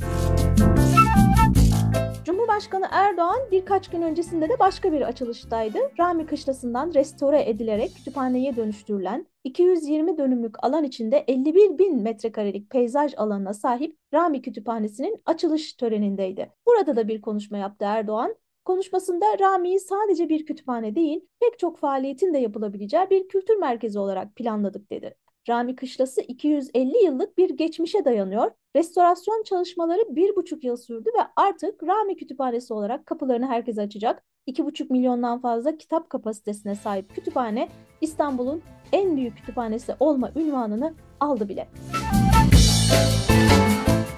Cumhurbaşkanı 2.25 2.85
Erdoğan 2.91 3.39
birkaç 3.51 3.89
gün 3.89 4.01
öncesinde 4.01 4.49
de 4.49 4.59
başka 4.59 4.91
bir 4.91 5.01
açılıştaydı. 5.01 5.77
Rami 5.99 6.25
Kışlası'ndan 6.25 6.93
restore 6.93 7.49
edilerek 7.49 7.95
kütüphaneye 7.95 8.55
dönüştürülen 8.55 9.27
220 9.43 10.17
dönümlük 10.17 10.63
alan 10.63 10.83
içinde 10.83 11.17
51 11.27 11.77
bin 11.77 12.01
metrekarelik 12.01 12.69
peyzaj 12.69 13.13
alanına 13.17 13.53
sahip 13.53 13.97
Rami 14.13 14.41
Kütüphanesi'nin 14.41 15.21
açılış 15.25 15.73
törenindeydi. 15.73 16.51
Burada 16.67 16.95
da 16.95 17.07
bir 17.07 17.21
konuşma 17.21 17.57
yaptı 17.57 17.85
Erdoğan. 17.85 18.35
Konuşmasında 18.65 19.25
Rami'yi 19.39 19.79
sadece 19.79 20.29
bir 20.29 20.45
kütüphane 20.45 20.95
değil, 20.95 21.25
pek 21.39 21.59
çok 21.59 21.77
faaliyetin 21.77 22.33
de 22.33 22.37
yapılabileceği 22.37 23.09
bir 23.09 23.27
kültür 23.27 23.55
merkezi 23.55 23.99
olarak 23.99 24.35
planladık 24.35 24.91
dedi. 24.91 25.15
Rami 25.49 25.75
Kışlası 25.75 26.21
250 26.21 27.05
yıllık 27.05 27.37
bir 27.37 27.49
geçmişe 27.49 28.05
dayanıyor. 28.05 28.51
Restorasyon 28.75 29.43
çalışmaları 29.43 30.15
bir 30.15 30.35
buçuk 30.35 30.63
yıl 30.63 30.77
sürdü 30.77 31.09
ve 31.19 31.23
artık 31.35 31.83
Rami 31.83 32.15
Kütüphanesi 32.15 32.73
olarak 32.73 33.05
kapılarını 33.05 33.47
herkese 33.47 33.81
açacak. 33.81 34.23
2,5 34.47 34.91
milyondan 34.91 35.41
fazla 35.41 35.77
kitap 35.77 36.09
kapasitesine 36.09 36.75
sahip 36.75 37.15
kütüphane 37.15 37.69
İstanbul'un 38.01 38.61
en 38.91 39.17
büyük 39.17 39.37
kütüphanesi 39.37 39.93
olma 39.99 40.31
ünvanını 40.35 40.93
aldı 41.19 41.49
bile. 41.49 41.67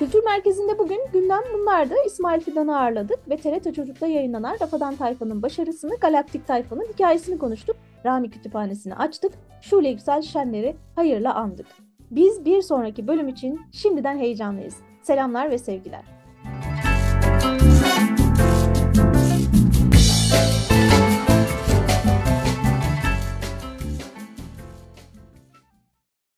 Kültür 0.06 0.24
Merkezi'nde 0.24 0.80
bugün 0.80 1.00
gündem 1.14 1.42
bunlardı. 1.54 1.94
İsmail 2.08 2.42
Fidan'ı 2.42 2.80
ağırladık 2.80 3.30
ve 3.30 3.38
TRT 3.38 3.76
Çocuk'ta 3.76 4.08
yayınlanan 4.08 4.58
Rafadan 4.62 4.96
Tayfa'nın 4.96 5.42
başarısını, 5.42 5.96
Galaktik 5.96 6.48
Tayfa'nın 6.48 6.86
hikayesini 6.94 7.38
konuştuk. 7.38 7.76
Rami 8.06 8.30
Kütüphanesi'ni 8.30 8.96
açtık. 8.96 9.34
Şule 9.62 9.90
Yüksel 9.90 10.22
Şenler'i 10.22 10.76
hayırla 10.96 11.36
andık. 11.36 11.68
Biz 12.12 12.46
bir 12.46 12.62
sonraki 12.62 13.08
bölüm 13.08 13.28
için 13.28 13.62
şimdiden 13.72 14.18
heyecanlıyız. 14.18 14.76
Selamlar 15.02 15.52
ve 15.52 15.58
sevgiler. 15.58 16.15